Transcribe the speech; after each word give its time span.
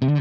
Herkese 0.00 0.20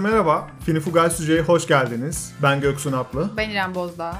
merhaba. 0.00 0.50
Finifugal 0.66 1.10
Süce'ye 1.10 1.40
hoş 1.42 1.66
geldiniz. 1.66 2.34
Ben 2.42 2.60
Göksun 2.60 2.92
Aplı. 2.92 3.30
Ben 3.36 3.50
İrem 3.50 3.74
Bozdağ. 3.74 4.18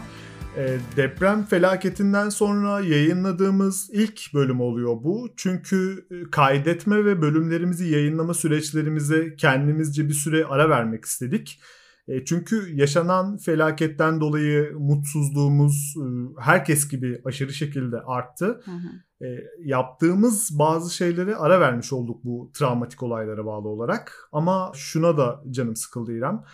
E, 0.56 0.78
deprem 0.96 1.46
felaketinden 1.46 2.28
sonra 2.28 2.80
yayınladığımız 2.80 3.90
ilk 3.92 4.34
bölüm 4.34 4.60
oluyor 4.60 4.92
bu. 5.02 5.28
Çünkü 5.36 6.06
e, 6.10 6.30
kaydetme 6.30 7.04
ve 7.04 7.22
bölümlerimizi 7.22 7.88
yayınlama 7.88 8.34
süreçlerimize 8.34 9.36
kendimizce 9.36 10.08
bir 10.08 10.14
süre 10.14 10.44
ara 10.44 10.70
vermek 10.70 11.04
istedik. 11.04 11.60
E, 12.10 12.24
çünkü 12.24 12.76
yaşanan 12.76 13.36
felaketten 13.36 14.20
dolayı 14.20 14.72
mutsuzluğumuz 14.78 15.94
e, 15.96 16.04
herkes 16.40 16.88
gibi 16.88 17.20
aşırı 17.24 17.52
şekilde 17.52 18.00
arttı. 18.00 18.60
Hı 18.64 18.70
hı. 18.70 19.26
E, 19.26 19.28
yaptığımız 19.64 20.58
bazı 20.58 20.94
şeyleri 20.94 21.36
ara 21.36 21.60
vermiş 21.60 21.92
olduk 21.92 22.24
bu 22.24 22.50
travmatik 22.54 23.02
olaylara 23.02 23.46
bağlı 23.46 23.68
olarak. 23.68 24.28
Ama 24.32 24.72
şuna 24.74 25.18
da 25.18 25.42
canım 25.50 25.76
sıkıldı 25.76 26.12
İrem. 26.12 26.44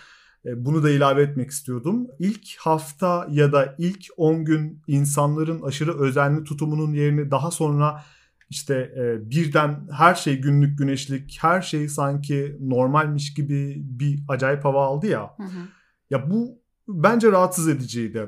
Bunu 0.57 0.83
da 0.83 0.91
ilave 0.91 1.23
etmek 1.23 1.51
istiyordum. 1.51 2.07
İlk 2.19 2.57
hafta 2.59 3.27
ya 3.31 3.53
da 3.53 3.75
ilk 3.79 4.07
10 4.17 4.45
gün 4.45 4.83
insanların 4.87 5.63
aşırı 5.63 6.01
özenli 6.01 6.45
tutumunun 6.45 6.93
yerini 6.93 7.31
daha 7.31 7.51
sonra 7.51 8.03
işte 8.51 8.75
e, 8.75 9.31
birden 9.31 9.89
her 9.93 10.15
şey 10.15 10.41
günlük 10.41 10.79
güneşlik, 10.79 11.39
her 11.41 11.63
şey 11.63 11.89
sanki 11.89 12.57
normalmiş 12.61 13.35
gibi 13.35 13.83
bir 13.85 14.23
acayip 14.29 14.65
hava 14.65 14.87
aldı 14.87 15.07
ya. 15.07 15.23
Hı 15.37 15.43
hı. 15.43 15.69
Ya 16.11 16.31
bu 16.31 16.63
bence 16.89 17.33
rahatsız 17.33 17.69
ediciydi. 17.69 18.19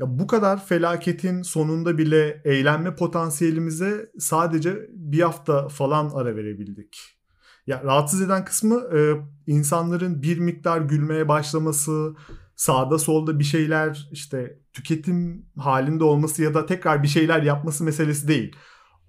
Ya 0.00 0.18
bu 0.18 0.26
kadar 0.26 0.66
felaketin 0.66 1.42
sonunda 1.42 1.98
bile 1.98 2.42
eğlenme 2.44 2.96
potansiyelimize 2.96 4.10
sadece 4.18 4.88
bir 4.90 5.20
hafta 5.20 5.68
falan 5.68 6.10
ara 6.14 6.36
verebildik. 6.36 7.18
Ya 7.66 7.82
rahatsız 7.84 8.22
eden 8.22 8.44
kısmı 8.44 8.74
e, 8.74 9.14
insanların 9.46 10.22
bir 10.22 10.38
miktar 10.38 10.80
gülmeye 10.80 11.28
başlaması, 11.28 12.14
sağda 12.56 12.98
solda 12.98 13.38
bir 13.38 13.44
şeyler 13.44 14.08
işte 14.12 14.58
tüketim 14.72 15.46
halinde 15.58 16.04
olması 16.04 16.42
ya 16.42 16.54
da 16.54 16.66
tekrar 16.66 17.02
bir 17.02 17.08
şeyler 17.08 17.42
yapması 17.42 17.84
meselesi 17.84 18.28
değil. 18.28 18.56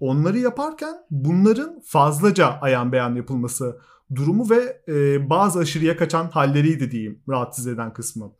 Onları 0.00 0.38
yaparken 0.38 0.94
bunların 1.10 1.80
fazlaca 1.84 2.46
ayan 2.46 2.92
beyan 2.92 3.14
yapılması 3.14 3.80
durumu 4.14 4.50
ve 4.50 4.82
e, 4.88 5.30
bazı 5.30 5.58
aşırıya 5.58 5.96
kaçan 5.96 6.28
halleriydi 6.28 6.90
diyeyim 6.90 7.22
rahatsız 7.28 7.66
eden 7.66 7.92
kısmı. 7.92 8.32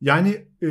Yani 0.00 0.46
e, 0.62 0.68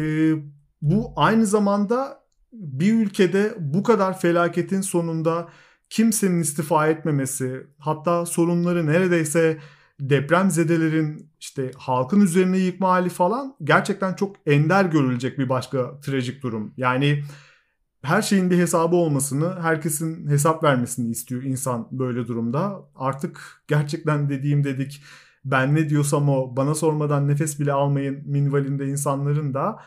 bu 0.81 1.14
aynı 1.16 1.45
zamanda 1.45 2.23
bir 2.53 2.94
ülkede 2.94 3.53
bu 3.59 3.84
kadar 3.84 4.19
felaketin 4.19 4.81
sonunda 4.81 5.50
kimsenin 5.89 6.41
istifa 6.41 6.88
etmemesi, 6.88 7.67
hatta 7.80 8.25
sorunları 8.25 8.86
neredeyse 8.86 9.58
deprem 10.00 10.52
zedelerin 10.52 11.31
işte 11.39 11.72
halkın 11.78 12.22
üzerine 12.22 12.58
yıkma 12.58 12.89
hali 12.89 13.09
falan 13.09 13.56
gerçekten 13.64 14.14
çok 14.14 14.36
ender 14.45 14.86
görülecek 14.86 15.39
bir 15.39 15.50
başka 15.50 16.00
trajik 16.00 16.44
durum. 16.44 16.73
Yani 16.78 17.23
her 18.02 18.22
şeyin 18.22 18.50
bir 18.50 18.58
hesabı 18.58 18.95
olmasını, 18.95 19.62
herkesin 19.62 20.28
hesap 20.28 20.64
vermesini 20.64 21.12
istiyor 21.12 21.44
insan 21.44 21.88
böyle 21.92 22.28
durumda. 22.28 22.90
Artık 22.95 23.64
gerçekten 23.67 24.30
dediğim 24.30 24.64
dedik 24.64 25.03
ben 25.45 25.76
ne 25.76 25.90
diyorsam 25.90 26.30
o 26.30 26.56
bana 26.56 26.75
sormadan 26.75 27.28
nefes 27.28 27.59
bile 27.59 27.73
almayın 27.73 28.23
minvalinde 28.25 28.88
insanların 28.88 29.53
da 29.53 29.80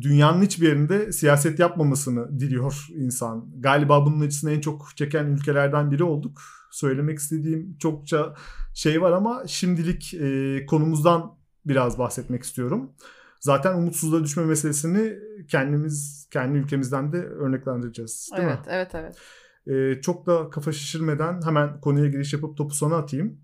dünyanın 0.00 0.42
hiçbir 0.42 0.68
yerinde 0.68 1.12
siyaset 1.12 1.58
yapmamasını 1.58 2.40
diliyor 2.40 2.86
insan. 2.94 3.46
Galiba 3.60 4.06
bunun 4.06 4.20
açısını 4.20 4.52
en 4.52 4.60
çok 4.60 4.96
çeken 4.96 5.26
ülkelerden 5.26 5.90
biri 5.90 6.04
olduk. 6.04 6.40
Söylemek 6.70 7.18
istediğim 7.18 7.78
çokça 7.78 8.34
şey 8.74 9.02
var 9.02 9.12
ama 9.12 9.42
şimdilik 9.46 10.14
e, 10.14 10.66
konumuzdan 10.66 11.34
biraz 11.66 11.98
bahsetmek 11.98 12.42
istiyorum. 12.42 12.92
Zaten 13.40 13.74
umutsuzluğa 13.74 14.24
düşme 14.24 14.44
meselesini 14.44 15.12
kendimiz 15.50 16.28
kendi 16.30 16.58
ülkemizden 16.58 17.12
de 17.12 17.16
örneklendireceğiz. 17.16 18.30
Değil 18.36 18.48
evet, 18.48 18.66
mi? 18.66 18.72
evet, 18.72 18.94
evet. 18.94 19.16
Ee, 19.66 20.00
çok 20.00 20.26
da 20.26 20.50
kafa 20.50 20.72
şişirmeden 20.72 21.42
hemen 21.44 21.80
konuya 21.80 22.06
giriş 22.06 22.32
yapıp 22.32 22.56
topu 22.56 22.74
sona 22.74 22.96
atayım. 22.96 23.40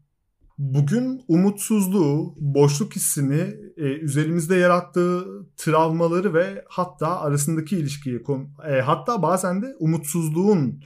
Bugün 0.59 1.22
umutsuzluğu, 1.28 2.34
boşluk 2.37 2.97
hissini, 2.97 3.54
e, 3.77 3.83
üzerimizde 3.83 4.56
yarattığı 4.56 5.25
travmaları 5.56 6.34
ve 6.34 6.65
hatta 6.69 7.21
arasındaki 7.21 7.77
ilişkiyi, 7.77 8.22
e, 8.69 8.81
hatta 8.81 9.22
bazen 9.22 9.62
de 9.62 9.75
umutsuzluğun 9.78 10.81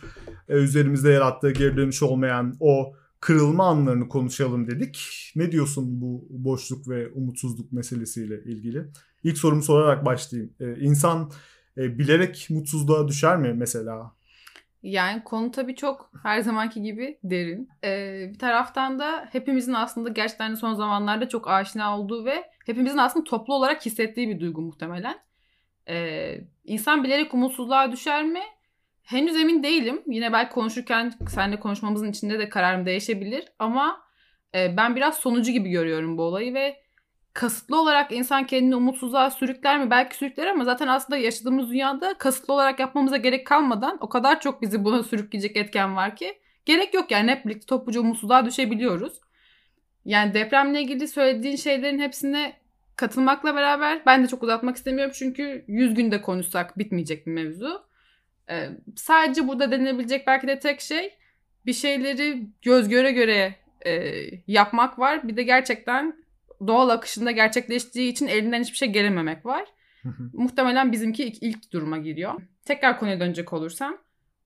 e, 0.49 0.55
üzerimizde 0.57 1.11
yarattığı 1.11 1.51
geri 1.51 1.77
dönüş 1.77 2.03
olmayan 2.03 2.57
o 2.61 2.93
kırılma 3.21 3.67
anlarını 3.67 4.09
konuşalım 4.09 4.67
dedik. 4.69 4.99
Ne 5.37 5.53
diyorsun 5.53 6.01
bu 6.01 6.27
boşluk 6.31 6.89
ve 6.89 7.09
umutsuzluk 7.09 7.73
meselesiyle 7.73 8.43
ilgili? 8.45 8.85
İlk 9.25 9.39
sorumu 9.39 9.63
sorarak 9.63 10.05
başlayayım. 10.05 10.55
Ee, 10.61 10.77
insan 10.81 11.31
e, 11.77 11.99
bilerek 11.99 12.47
mutsuzluğa 12.51 13.09
düşer 13.09 13.37
mi 13.37 13.53
mesela? 13.55 14.19
Yani 14.83 15.25
konu 15.25 15.51
tabii 15.51 15.77
çok 15.77 16.11
her 16.23 16.41
zamanki 16.41 16.83
gibi 16.83 17.19
derin. 17.25 17.69
Ee, 17.85 18.31
bir 18.33 18.39
taraftan 18.39 18.99
da 18.99 19.29
hepimizin 19.33 19.73
aslında 19.73 20.09
gerçekten 20.09 20.55
son 20.55 20.75
zamanlarda 20.75 21.29
çok 21.29 21.49
aşina 21.49 21.99
olduğu 21.99 22.25
ve 22.25 22.45
hepimizin 22.67 22.99
aslında 22.99 23.25
toplu 23.25 23.55
olarak 23.55 23.87
hissettiği 23.87 24.29
bir 24.29 24.41
duygu 24.41 24.61
muhtemelen. 24.61 25.19
Ee, 25.89 26.41
insan 26.65 27.05
bilerek 27.05 27.35
umutsuzluğa 27.35 27.93
düşer 27.93 28.25
mi? 28.25 28.43
Henüz 29.09 29.37
emin 29.37 29.63
değilim. 29.63 30.03
Yine 30.07 30.33
belki 30.33 30.55
konuşurken 30.55 31.13
seninle 31.29 31.61
konuşmamızın 31.61 32.11
içinde 32.11 32.39
de 32.39 32.49
kararım 32.49 32.87
değişebilir. 32.87 33.45
Ama 33.59 34.03
e, 34.55 34.77
ben 34.77 34.97
biraz 34.97 35.17
sonucu 35.17 35.53
gibi 35.53 35.71
görüyorum 35.71 36.19
bu 36.19 36.23
olayı 36.23 36.55
ve 36.55 36.77
kasıtlı 37.33 37.81
olarak 37.81 38.13
insan 38.13 38.47
kendini 38.47 38.77
umutsuzluğa 38.77 39.31
sürükler 39.31 39.85
mi? 39.85 39.91
Belki 39.91 40.17
sürükler 40.17 40.47
ama 40.47 40.65
zaten 40.65 40.89
aslında 40.89 41.17
yaşadığımız 41.17 41.71
dünyada 41.71 42.15
kasıtlı 42.19 42.55
olarak 42.55 42.81
yapmamıza 42.81 43.17
gerek 43.17 43.47
kalmadan 43.47 43.99
o 44.01 44.09
kadar 44.09 44.41
çok 44.41 44.63
bizi 44.63 44.85
buna 44.85 45.03
sürükleyecek 45.03 45.57
etken 45.57 45.97
var 45.97 46.17
ki 46.17 46.39
gerek 46.65 46.95
yok 46.95 47.11
yani 47.11 47.31
hep 47.31 47.45
birlikte 47.47 47.67
topluca 47.67 48.01
umutsuzluğa 48.01 48.47
düşebiliyoruz. 48.47 49.21
Yani 50.05 50.35
depremle 50.35 50.83
ilgili 50.83 51.09
söylediğin 51.09 51.57
şeylerin 51.57 51.99
hepsine 51.99 52.53
katılmakla 52.97 53.55
beraber 53.55 54.03
ben 54.07 54.25
de 54.25 54.29
çok 54.29 54.43
uzatmak 54.43 54.77
istemiyorum 54.77 55.15
çünkü 55.19 55.65
100 55.69 55.95
günde 55.95 56.23
konuşsak 56.23 56.79
bitmeyecek 56.79 57.27
bir 57.27 57.33
mevzu. 57.33 57.88
Ee, 58.51 58.69
sadece 58.97 59.49
burada 59.49 59.71
denilebilecek 59.71 60.27
belki 60.27 60.47
de 60.47 60.59
tek 60.59 60.81
şey 60.81 61.15
bir 61.67 61.73
şeyleri 61.73 62.47
göz 62.63 62.89
göre 62.89 63.13
göre 63.13 63.55
e, 63.87 64.13
yapmak 64.47 64.99
var. 64.99 65.29
Bir 65.29 65.37
de 65.37 65.43
gerçekten 65.43 66.17
doğal 66.67 66.89
akışında 66.89 67.31
gerçekleştiği 67.31 68.13
için 68.13 68.27
elinden 68.27 68.61
hiçbir 68.61 68.77
şey 68.77 68.89
gelememek 68.89 69.47
var. 69.47 69.65
Muhtemelen 70.33 70.93
bizimki 70.93 71.25
ilk, 71.25 71.43
ilk 71.43 71.73
duruma 71.73 71.99
giriyor. 71.99 72.35
Tekrar 72.65 72.99
konuya 72.99 73.21
dönecek 73.21 73.53
olursam. 73.53 73.99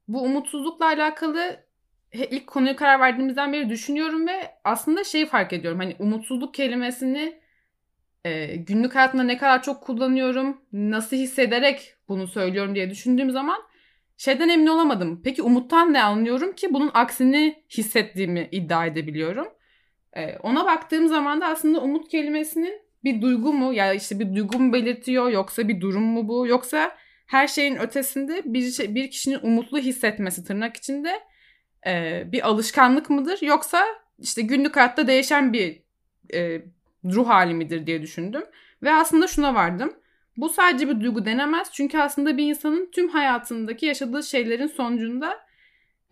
Bu 0.09 0.23
umutsuzlukla 0.23 0.87
alakalı 0.87 1.57
ilk 2.13 2.47
konuya 2.47 2.77
karar 2.77 3.01
verdiğimizden 3.01 3.53
beri 3.53 3.71
düşünüyorum 3.71 4.27
ve 4.27 4.51
aslında 4.65 5.05
şeyi 5.05 5.27
fark 5.27 5.53
ediyorum. 5.53 5.79
Hani 5.79 5.97
umutsuzluk 5.99 6.55
kelimesini 6.55 7.41
e, 8.25 8.57
günlük 8.57 8.95
hayatımda 8.95 9.25
ne 9.25 9.37
kadar 9.37 9.63
çok 9.63 9.83
kullanıyorum, 9.83 10.61
nasıl 10.73 11.17
hissederek 11.17 11.95
bunu 12.09 12.27
söylüyorum 12.27 12.75
diye 12.75 12.91
düşündüğüm 12.91 13.31
zaman 13.31 13.63
şeyden 14.23 14.49
emin 14.49 14.67
olamadım. 14.67 15.21
Peki 15.25 15.43
umuttan 15.43 15.93
ne 15.93 16.03
anlıyorum 16.03 16.53
ki 16.53 16.75
bunun 16.75 16.91
aksini 16.95 17.65
hissettiğimi 17.71 18.49
iddia 18.53 18.87
edebiliyorum. 18.87 19.49
Ee, 20.17 20.37
ona 20.43 20.65
baktığım 20.65 21.09
zaman 21.09 21.41
da 21.41 21.47
aslında 21.47 21.81
umut 21.81 22.09
kelimesinin 22.09 22.81
bir 23.05 23.23
duygu 23.23 23.53
mu 23.53 23.73
ya 23.73 23.93
işte 23.93 24.21
bir 24.21 24.35
duygu 24.35 24.59
mu 24.59 24.73
belirtiyor 24.73 25.31
yoksa 25.31 25.69
bir 25.69 25.81
durum 25.81 26.03
mu 26.03 26.29
bu 26.29 26.47
yoksa 26.47 26.97
her 27.27 27.47
şeyin 27.47 27.77
ötesinde 27.77 28.43
bir 28.45 28.71
şey, 28.71 28.95
bir 28.95 29.11
kişinin 29.11 29.39
umutlu 29.43 29.79
hissetmesi 29.79 30.45
tırnak 30.45 30.77
içinde 30.77 31.21
e, 31.87 32.23
bir 32.33 32.49
alışkanlık 32.49 33.11
mıdır 33.11 33.39
yoksa 33.43 33.87
işte 34.19 34.43
günlük 34.43 34.77
hayatta 34.77 35.07
değişen 35.07 35.53
bir 35.53 35.83
e, 36.35 36.63
ruh 37.05 37.29
hali 37.29 37.55
midir 37.55 37.87
diye 37.87 38.03
düşündüm 38.03 38.43
ve 38.83 38.93
aslında 38.93 39.27
şuna 39.27 39.55
vardım. 39.55 39.95
Bu 40.37 40.49
sadece 40.49 40.89
bir 40.89 41.01
duygu 41.01 41.25
denemez 41.25 41.69
çünkü 41.73 41.99
aslında 41.99 42.37
bir 42.37 42.47
insanın 42.47 42.91
tüm 42.93 43.09
hayatındaki 43.09 43.87
yaşadığı 43.87 44.23
şeylerin 44.23 44.67
sonucunda 44.67 45.41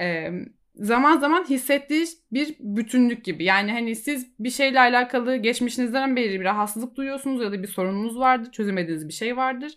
e, 0.01 0.31
zaman 0.75 1.19
zaman 1.19 1.45
hissettiği 1.45 2.07
bir 2.33 2.57
bütünlük 2.61 3.25
gibi. 3.25 3.45
Yani 3.45 3.73
hani 3.73 3.97
siz 3.97 4.27
bir 4.39 4.51
şeyle 4.51 4.81
alakalı 4.81 5.37
geçmişinizden 5.37 6.17
beri 6.17 6.41
bir 6.41 6.45
rahatsızlık 6.45 6.97
duyuyorsunuz 6.97 7.43
ya 7.43 7.53
da 7.53 7.63
bir 7.63 7.69
sorununuz 7.69 8.19
vardır, 8.19 8.53
çözemediğiniz 8.53 9.09
bir 9.09 9.13
şey 9.13 9.37
vardır. 9.37 9.73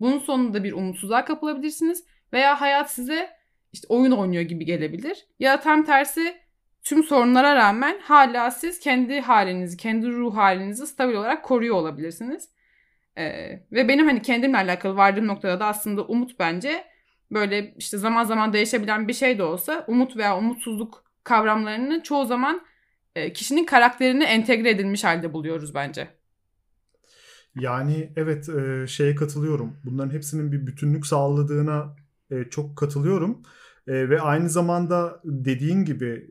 Bunun 0.00 0.18
sonunda 0.18 0.64
bir 0.64 0.72
umutsuzluğa 0.72 1.24
kapılabilirsiniz 1.24 2.04
veya 2.32 2.60
hayat 2.60 2.92
size 2.92 3.30
işte 3.72 3.86
oyun 3.88 4.12
oynuyor 4.12 4.42
gibi 4.42 4.64
gelebilir. 4.64 5.26
Ya 5.38 5.60
tam 5.60 5.84
tersi 5.84 6.34
tüm 6.82 7.04
sorunlara 7.04 7.56
rağmen 7.56 7.98
hala 8.02 8.50
siz 8.50 8.80
kendi 8.80 9.20
halinizi, 9.20 9.76
kendi 9.76 10.08
ruh 10.08 10.36
halinizi 10.36 10.86
stabil 10.86 11.14
olarak 11.14 11.44
koruyor 11.44 11.74
olabilirsiniz. 11.76 12.48
Ee, 13.18 13.62
ve 13.72 13.88
benim 13.88 14.06
hani 14.06 14.22
kendimle 14.22 14.56
alakalı 14.56 14.96
vardığım 14.96 15.26
noktada 15.26 15.60
da 15.60 15.66
aslında 15.66 16.04
umut 16.04 16.38
bence 16.38 16.84
böyle 17.32 17.74
işte 17.78 17.98
zaman 17.98 18.24
zaman 18.24 18.52
değişebilen 18.52 19.08
bir 19.08 19.12
şey 19.12 19.38
de 19.38 19.42
olsa 19.42 19.84
umut 19.88 20.16
veya 20.16 20.38
umutsuzluk 20.38 21.04
kavramlarını 21.24 22.02
çoğu 22.02 22.26
zaman 22.26 22.60
e, 23.14 23.32
kişinin 23.32 23.66
karakterine 23.66 24.24
entegre 24.24 24.70
edilmiş 24.70 25.04
halde 25.04 25.32
buluyoruz 25.32 25.74
bence. 25.74 26.08
Yani 27.60 28.12
evet 28.16 28.48
e, 28.48 28.86
şeye 28.86 29.14
katılıyorum. 29.14 29.76
Bunların 29.84 30.10
hepsinin 30.10 30.52
bir 30.52 30.66
bütünlük 30.66 31.06
sağladığına 31.06 31.96
e, 32.30 32.44
çok 32.44 32.76
katılıyorum. 32.76 33.42
E, 33.86 34.10
ve 34.10 34.20
aynı 34.20 34.50
zamanda 34.50 35.20
dediğin 35.24 35.84
gibi 35.84 36.26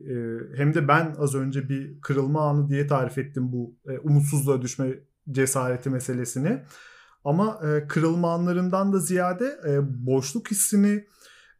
hem 0.56 0.74
de 0.74 0.88
ben 0.88 1.14
az 1.18 1.34
önce 1.34 1.68
bir 1.68 2.00
kırılma 2.00 2.48
anı 2.50 2.68
diye 2.68 2.86
tarif 2.86 3.18
ettim 3.18 3.52
bu 3.52 3.76
umutsuzluğa 4.02 4.62
düşme 4.62 4.86
cesareti 5.32 5.90
meselesini. 5.90 6.62
Ama 7.24 7.60
kırılma 7.88 8.32
anlarından 8.32 8.92
da 8.92 8.98
ziyade 8.98 9.58
boşluk 9.82 10.50
hissini 10.50 11.04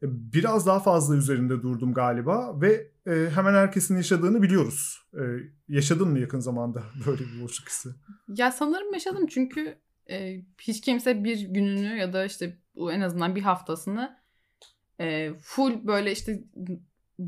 biraz 0.03 0.67
daha 0.67 0.81
fazla 0.81 1.17
üzerinde 1.17 1.63
durdum 1.63 1.95
galiba 1.95 2.61
ve 2.61 2.91
e, 3.07 3.31
hemen 3.35 3.55
herkesin 3.55 3.97
yaşadığını 3.97 4.43
biliyoruz. 4.43 5.03
E, 5.15 5.23
yaşadın 5.69 6.09
mı 6.09 6.19
yakın 6.19 6.41
zamanda 6.41 6.83
böyle 7.07 7.23
bir 7.25 7.43
boşluk 7.43 7.69
hissi? 7.69 7.89
Ya 8.29 8.53
sanırım 8.53 8.93
yaşadım 8.93 9.27
çünkü 9.27 9.79
e, 10.11 10.41
hiç 10.61 10.81
kimse 10.81 11.25
bir 11.25 11.41
gününü 11.41 11.99
ya 11.99 12.13
da 12.13 12.25
işte 12.25 12.59
en 12.91 13.01
azından 13.01 13.37
bir 13.37 13.43
haftasını 13.43 14.19
e, 15.01 15.35
full 15.43 15.87
böyle 15.87 16.13
işte 16.13 16.43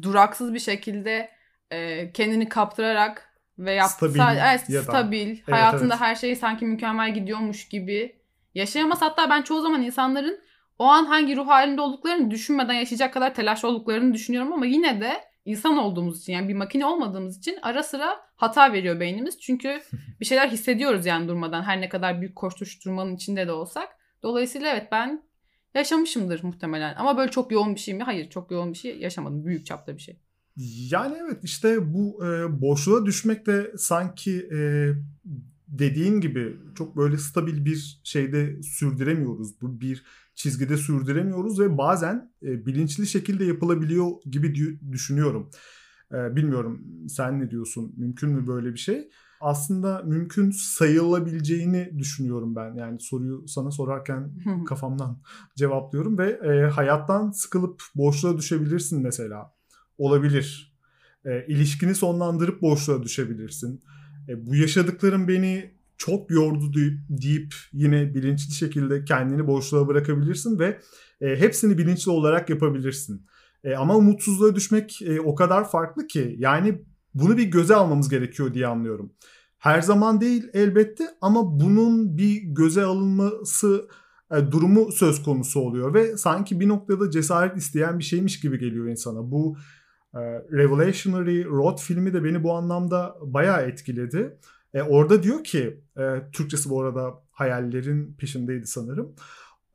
duraksız 0.03 0.55
bir 0.55 0.59
şekilde 0.59 1.31
e, 1.71 2.13
kendini 2.13 2.49
kaptırarak 2.49 3.28
ve 3.59 3.73
yaptığı 3.73 4.11
stabil, 4.11 4.21
evet, 4.21 4.85
stabil 4.85 5.29
evet, 5.29 5.49
hayatında 5.49 5.95
evet. 5.95 6.01
her 6.01 6.15
şey 6.15 6.37
sanki 6.37 6.65
mükemmel 6.65 7.15
gidiyormuş 7.15 7.69
gibi 7.69 8.17
yaşayamaz. 8.55 9.03
Hatta 9.03 9.31
ben 9.31 9.43
çoğu 9.43 9.61
zaman 9.61 9.83
insanların 9.83 10.41
o 10.79 10.85
an 10.85 11.05
hangi 11.05 11.37
ruh 11.37 11.49
halinde 11.49 11.81
olduklarını 11.81 12.31
düşünmeden 12.31 12.73
yaşayacak 12.73 13.15
kadar 13.15 13.35
telaşlı 13.35 13.69
olduklarını 13.69 14.15
düşünüyorum 14.15 14.53
ama 14.53 14.67
yine 14.67 15.01
de 15.01 15.25
insan 15.45 15.79
olduğumuz 15.79 16.21
için 16.21 16.33
yani 16.33 16.49
bir 16.49 16.55
makine 16.55 16.87
olmadığımız 16.87 17.39
için 17.39 17.59
ara 17.63 17.83
sıra 17.83 18.21
hata 18.37 18.73
veriyor 18.73 19.01
beynimiz. 19.01 19.41
Çünkü 19.41 19.81
bir 20.21 20.25
şeyler 20.25 20.49
hissediyoruz 20.49 21.07
yani 21.07 21.29
durmadan 21.29 21.63
her 21.63 21.81
ne 21.81 21.89
kadar 21.89 22.21
büyük 22.21 22.37
koşturmanın 22.37 23.17
içinde 23.17 23.47
de 23.47 23.53
olsak. 23.53 23.89
Dolayısıyla 24.23 24.73
evet 24.73 24.89
ben 24.93 25.23
yaşamışımdır 25.75 26.45
muhtemelen. 26.45 26.95
Ama 26.95 27.17
böyle 27.17 27.31
çok 27.31 27.53
yoğun 27.53 27.75
bir 27.75 27.81
şey 27.81 27.95
mi? 27.95 28.03
Hayır 28.03 28.31
çok 28.31 28.51
yoğun 28.51 28.73
bir 28.73 28.79
şey 28.79 28.99
yaşamadım. 28.99 29.45
Büyük 29.45 29.67
çapta 29.67 29.97
bir 29.97 30.03
şey. 30.03 30.21
Yani 30.91 31.17
evet 31.27 31.45
işte 31.45 31.95
bu 31.95 32.27
e, 32.27 32.61
boşluğa 32.61 33.07
düşmek 33.07 33.47
de 33.47 33.73
sanki 33.77 34.49
e, 34.53 34.91
dediğin 35.69 36.21
gibi 36.21 36.57
çok 36.75 36.97
böyle 36.97 37.17
stabil 37.19 37.65
bir 37.65 38.01
şeyde 38.05 38.63
sürdüremiyoruz. 38.63 39.61
Bu 39.61 39.81
bir 39.81 40.05
çizgide 40.35 40.77
sürdüremiyoruz 40.77 41.61
ve 41.61 41.79
bazen 41.79 42.33
e, 42.43 42.67
bilinçli 42.67 43.07
şekilde 43.07 43.45
yapılabiliyor 43.45 44.11
gibi 44.31 44.55
düşünüyorum. 44.93 45.51
E, 46.13 46.37
bilmiyorum 46.37 46.85
sen 47.09 47.41
ne 47.41 47.51
diyorsun? 47.51 47.95
Mümkün 47.97 48.31
mü 48.31 48.47
böyle 48.47 48.73
bir 48.73 48.79
şey? 48.79 49.09
Aslında 49.41 50.03
mümkün 50.03 50.51
sayılabileceğini 50.51 51.99
düşünüyorum 51.99 52.57
ben. 52.57 52.75
Yani 52.75 53.01
soruyu 53.01 53.49
sana 53.49 53.71
sorarken 53.71 54.31
kafamdan 54.67 55.19
cevaplıyorum 55.57 56.19
ve 56.19 56.31
e, 56.31 56.71
hayattan 56.71 57.31
sıkılıp 57.31 57.83
boşluğa 57.95 58.39
düşebilirsin 58.39 59.03
mesela. 59.03 59.58
Olabilir. 59.99 60.75
E, 61.25 61.47
ilişkini 61.47 61.95
sonlandırıp 61.95 62.63
boşluğa 62.63 63.03
düşebilirsin. 63.03 63.83
E, 64.29 64.47
bu 64.47 64.55
yaşadıklarım 64.55 65.29
beni 65.29 65.71
çok 65.97 66.31
yordu 66.31 66.73
deyip 67.09 67.55
yine 67.73 68.15
bilinçli 68.15 68.55
şekilde 68.55 69.05
kendini 69.05 69.47
boşluğa 69.47 69.89
bırakabilirsin 69.89 70.59
ve 70.59 70.81
e, 71.21 71.37
hepsini 71.37 71.79
bilinçli 71.79 72.11
olarak 72.11 72.51
yapabilirsin. 72.51 73.27
E, 73.65 73.75
ama 73.75 73.97
umutsuzluğa 73.97 74.55
düşmek 74.55 75.03
e, 75.03 75.21
o 75.21 75.35
kadar 75.35 75.71
farklı 75.71 76.07
ki 76.07 76.37
yani 76.39 76.83
bunu 77.15 77.37
bir 77.37 77.45
göze 77.45 77.75
almamız 77.75 78.09
gerekiyor 78.09 78.55
diye 78.55 78.67
anlıyorum. 78.67 79.13
Her 79.59 79.83
zaman 79.83 80.21
değil 80.21 80.49
elbette 80.53 81.05
ama 81.21 81.61
bunun 81.61 82.19
bir 82.19 82.43
göze 82.43 82.83
alınması 82.83 83.89
e, 84.33 84.53
durumu 84.53 84.93
söz 84.93 85.23
konusu 85.23 85.61
oluyor 85.61 85.95
ve 85.95 86.17
sanki 86.17 86.61
bir 86.61 86.69
noktada 86.69 87.11
cesaret 87.11 87.57
isteyen 87.57 87.99
bir 87.99 88.05
şeymiş 88.05 88.41
gibi 88.41 88.59
geliyor 88.59 88.87
insana. 88.87 89.31
Bu 89.31 89.57
e, 90.15 90.21
Revolutionary 90.53 91.45
Road 91.45 91.79
filmi 91.79 92.13
de 92.13 92.25
beni 92.25 92.43
bu 92.43 92.53
anlamda 92.55 93.17
bayağı 93.21 93.63
etkiledi. 93.63 94.39
E, 94.75 94.83
orada 94.83 95.23
diyor 95.23 95.45
ki, 95.45 95.81
e, 95.99 96.03
Türkçesi 96.33 96.71
bu 96.71 96.83
arada 96.83 97.23
hayallerin 97.31 98.15
peşindeydi 98.19 98.67
sanırım. 98.67 99.15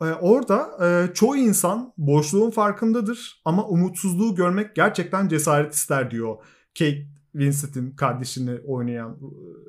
E, 0.01 0.05
orada 0.05 0.69
e, 0.81 1.13
çoğu 1.13 1.35
insan 1.35 1.93
boşluğun 1.97 2.51
farkındadır 2.51 3.41
ama 3.45 3.67
umutsuzluğu 3.67 4.35
görmek 4.35 4.75
gerçekten 4.75 5.27
cesaret 5.27 5.73
ister 5.73 6.11
diyor. 6.11 6.35
Kate 6.79 7.07
Winslet'in 7.31 7.91
kardeşini 7.91 8.59
oynayan 8.65 9.17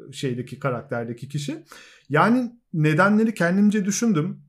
e, 0.09 0.13
şeydeki 0.13 0.59
karakterdeki 0.59 1.29
kişi. 1.29 1.65
Yani 2.09 2.53
nedenleri 2.73 3.35
kendimce 3.35 3.85
düşündüm. 3.85 4.41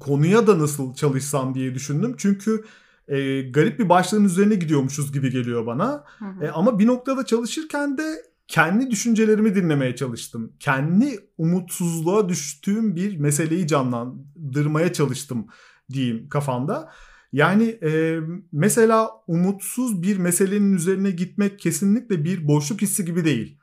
Konuya 0.00 0.46
da 0.46 0.58
nasıl 0.58 0.94
çalışsam 0.94 1.54
diye 1.54 1.74
düşündüm. 1.74 2.14
Çünkü 2.18 2.64
e, 3.08 3.42
garip 3.42 3.78
bir 3.78 3.88
başlığın 3.88 4.24
üzerine 4.24 4.54
gidiyormuşuz 4.54 5.12
gibi 5.12 5.30
geliyor 5.30 5.66
bana. 5.66 6.04
Hı 6.18 6.24
hı. 6.24 6.44
E, 6.44 6.50
ama 6.50 6.78
bir 6.78 6.86
noktada 6.86 7.26
çalışırken 7.26 7.98
de 7.98 8.22
kendi 8.48 8.90
düşüncelerimi 8.90 9.54
dinlemeye 9.54 9.96
çalıştım. 9.96 10.52
Kendi 10.60 11.18
umutsuzluğa 11.38 12.28
düştüğüm 12.28 12.96
bir 12.96 13.16
meseleyi 13.16 13.66
canlandırmaya 13.66 14.92
çalıştım 14.92 15.46
diyeyim 15.92 16.28
kafamda. 16.28 16.92
Yani 17.32 17.64
e, 17.64 18.20
mesela 18.52 19.10
umutsuz 19.26 20.02
bir 20.02 20.18
meselenin 20.18 20.72
üzerine 20.72 21.10
gitmek 21.10 21.58
kesinlikle 21.58 22.24
bir 22.24 22.48
boşluk 22.48 22.82
hissi 22.82 23.04
gibi 23.04 23.24
değil. 23.24 23.58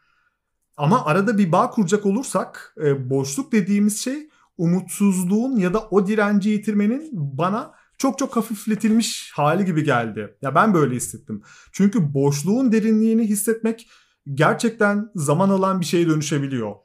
Ama 0.77 1.05
arada 1.05 1.37
bir 1.37 1.51
bağ 1.51 1.69
kuracak 1.69 2.05
olursak 2.05 2.75
e, 2.83 3.09
boşluk 3.09 3.51
dediğimiz 3.51 3.99
şey 3.99 4.29
umutsuzluğun 4.57 5.55
ya 5.55 5.73
da 5.73 5.87
o 5.91 6.07
direnci 6.07 6.49
yitirmenin 6.49 7.09
bana 7.13 7.78
çok 7.99 8.19
çok 8.19 8.35
hafifletilmiş 8.35 9.31
hali 9.35 9.65
gibi 9.65 9.83
geldi. 9.83 10.37
Ya 10.41 10.55
ben 10.55 10.73
böyle 10.73 10.95
hissettim. 10.95 11.41
Çünkü 11.71 12.13
boşluğun 12.13 12.71
derinliğini 12.71 13.23
hissetmek 13.23 13.89
gerçekten 14.33 15.11
zaman 15.15 15.49
alan 15.49 15.81
bir 15.81 15.85
şeye 15.85 16.07
dönüşebiliyor. 16.07 16.75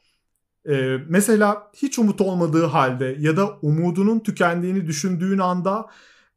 Ee, 0.68 0.96
mesela 1.08 1.70
hiç 1.76 1.98
umut 1.98 2.20
olmadığı 2.20 2.64
halde 2.64 3.16
ya 3.18 3.36
da 3.36 3.58
umudunun 3.62 4.20
tükendiğini 4.20 4.86
düşündüğün 4.86 5.38
anda 5.38 5.86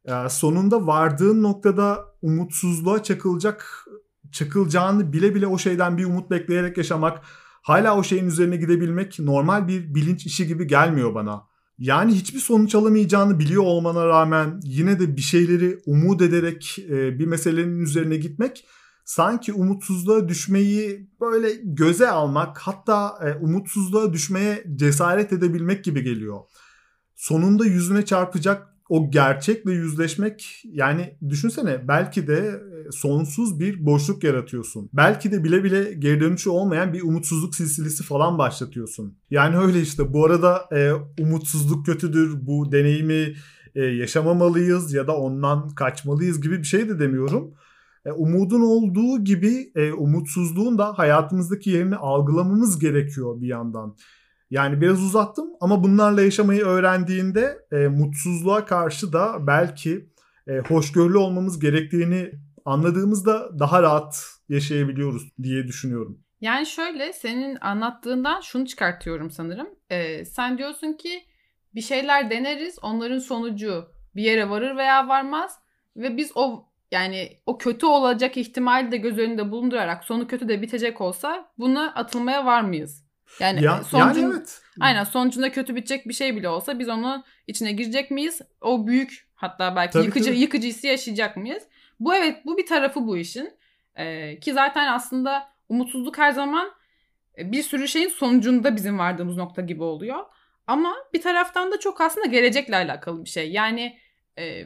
e, 0.04 0.28
sonunda 0.28 0.86
vardığın 0.86 1.42
noktada 1.42 2.04
umutsuzluğa 2.22 3.02
çakılacak 3.02 3.86
çakılacağını 4.32 5.12
bile 5.12 5.34
bile 5.34 5.46
o 5.46 5.58
şeyden 5.58 5.98
bir 5.98 6.04
umut 6.04 6.30
bekleyerek 6.30 6.76
yaşamak 6.76 7.22
hala 7.62 7.96
o 7.96 8.02
şeyin 8.02 8.26
üzerine 8.26 8.56
gidebilmek 8.56 9.18
normal 9.18 9.68
bir 9.68 9.94
bilinç 9.94 10.26
işi 10.26 10.46
gibi 10.46 10.66
gelmiyor 10.66 11.14
bana. 11.14 11.47
Yani 11.78 12.14
hiçbir 12.14 12.38
sonuç 12.38 12.74
alamayacağını 12.74 13.38
biliyor 13.38 13.62
olmana 13.62 14.06
rağmen 14.06 14.60
yine 14.64 15.00
de 15.00 15.16
bir 15.16 15.22
şeyleri 15.22 15.78
umut 15.86 16.22
ederek 16.22 16.78
e, 16.78 17.18
bir 17.18 17.26
meselenin 17.26 17.80
üzerine 17.80 18.16
gitmek 18.16 18.64
sanki 19.04 19.52
umutsuzluğa 19.52 20.28
düşmeyi 20.28 21.10
böyle 21.20 21.52
göze 21.64 22.08
almak 22.08 22.58
hatta 22.58 23.18
e, 23.24 23.44
umutsuzluğa 23.44 24.12
düşmeye 24.12 24.64
cesaret 24.76 25.32
edebilmek 25.32 25.84
gibi 25.84 26.02
geliyor. 26.02 26.38
Sonunda 27.16 27.66
yüzüne 27.66 28.04
çarpacak 28.04 28.67
o 28.88 29.10
gerçekle 29.10 29.72
yüzleşmek 29.72 30.62
yani 30.64 31.16
düşünsene 31.28 31.88
belki 31.88 32.26
de 32.26 32.36
e, 32.36 32.92
sonsuz 32.92 33.60
bir 33.60 33.86
boşluk 33.86 34.24
yaratıyorsun. 34.24 34.90
Belki 34.92 35.32
de 35.32 35.44
bile 35.44 35.64
bile 35.64 35.92
geri 35.92 36.20
dönüşü 36.20 36.50
olmayan 36.50 36.92
bir 36.92 37.02
umutsuzluk 37.02 37.54
silsilesi 37.54 38.02
falan 38.02 38.38
başlatıyorsun. 38.38 39.18
Yani 39.30 39.56
öyle 39.56 39.80
işte 39.80 40.12
bu 40.12 40.24
arada 40.24 40.68
e, 40.72 40.92
umutsuzluk 41.22 41.86
kötüdür 41.86 42.46
bu 42.46 42.72
deneyimi 42.72 43.34
e, 43.74 43.82
yaşamamalıyız 43.82 44.94
ya 44.94 45.06
da 45.06 45.16
ondan 45.16 45.68
kaçmalıyız 45.68 46.40
gibi 46.40 46.58
bir 46.58 46.64
şey 46.64 46.88
de 46.88 46.98
demiyorum. 46.98 47.54
E, 48.04 48.12
umudun 48.12 48.60
olduğu 48.60 49.24
gibi 49.24 49.72
e, 49.74 49.92
umutsuzluğun 49.92 50.78
da 50.78 50.98
hayatımızdaki 50.98 51.70
yerini 51.70 51.96
algılamamız 51.96 52.78
gerekiyor 52.78 53.40
bir 53.40 53.48
yandan. 53.48 53.96
Yani 54.50 54.80
biraz 54.80 55.02
uzattım 55.02 55.50
ama 55.60 55.84
bunlarla 55.84 56.22
yaşamayı 56.22 56.62
öğrendiğinde 56.62 57.58
e, 57.72 57.76
mutsuzluğa 57.76 58.64
karşı 58.64 59.12
da 59.12 59.46
belki 59.46 60.08
e, 60.46 60.58
hoşgörülü 60.58 61.18
olmamız 61.18 61.58
gerektiğini 61.58 62.32
anladığımızda 62.64 63.58
daha 63.58 63.82
rahat 63.82 64.24
yaşayabiliyoruz 64.48 65.32
diye 65.42 65.66
düşünüyorum. 65.66 66.18
Yani 66.40 66.66
şöyle 66.66 67.12
senin 67.12 67.58
anlattığından 67.60 68.40
şunu 68.40 68.66
çıkartıyorum 68.66 69.30
sanırım. 69.30 69.68
Ee, 69.90 70.24
sen 70.24 70.58
diyorsun 70.58 70.92
ki 70.92 71.22
bir 71.74 71.80
şeyler 71.80 72.30
deneriz 72.30 72.78
onların 72.82 73.18
sonucu 73.18 73.88
bir 74.16 74.22
yere 74.22 74.50
varır 74.50 74.76
veya 74.76 75.08
varmaz 75.08 75.58
ve 75.96 76.16
biz 76.16 76.32
o 76.34 76.68
yani 76.90 77.28
o 77.46 77.58
kötü 77.58 77.86
olacak 77.86 78.36
ihtimali 78.36 78.92
de 78.92 78.96
göz 78.96 79.18
önünde 79.18 79.50
bulundurarak 79.50 80.04
sonu 80.04 80.26
kötü 80.26 80.48
de 80.48 80.62
bitecek 80.62 81.00
olsa 81.00 81.52
buna 81.58 81.94
atılmaya 81.94 82.46
var 82.46 82.62
mıyız? 82.62 83.07
Yani 83.40 83.64
Ya, 83.64 83.84
sonucun, 83.84 84.22
yani 84.22 84.34
evet. 84.36 84.60
aynen 84.80 85.04
sonucunda 85.04 85.52
kötü 85.52 85.76
bitecek 85.76 86.08
bir 86.08 86.14
şey 86.14 86.36
bile 86.36 86.48
olsa 86.48 86.78
biz 86.78 86.88
onu 86.88 87.24
içine 87.46 87.72
girecek 87.72 88.10
miyiz? 88.10 88.40
O 88.60 88.86
büyük 88.86 89.28
hatta 89.34 89.76
belki 89.76 89.92
Tabii, 89.92 90.04
yıkıcı 90.04 90.26
tabii. 90.26 90.38
yıkıcı 90.38 90.68
hissi 90.68 90.86
yaşayacak 90.86 91.36
mıyız? 91.36 91.62
Bu 92.00 92.14
evet 92.14 92.36
bu 92.46 92.58
bir 92.58 92.66
tarafı 92.66 93.06
bu 93.06 93.16
işin. 93.18 93.52
Ee, 93.96 94.38
ki 94.40 94.52
zaten 94.52 94.92
aslında 94.92 95.48
umutsuzluk 95.68 96.18
her 96.18 96.30
zaman 96.32 96.70
e, 97.38 97.52
bir 97.52 97.62
sürü 97.62 97.88
şeyin 97.88 98.08
sonucunda 98.08 98.76
bizim 98.76 98.98
vardığımız 98.98 99.36
nokta 99.36 99.62
gibi 99.62 99.82
oluyor. 99.82 100.24
Ama 100.66 100.94
bir 101.14 101.22
taraftan 101.22 101.72
da 101.72 101.78
çok 101.80 102.00
aslında 102.00 102.26
gelecekle 102.26 102.76
alakalı 102.76 103.24
bir 103.24 103.28
şey. 103.30 103.50
Yani 103.50 103.98
e, 104.38 104.64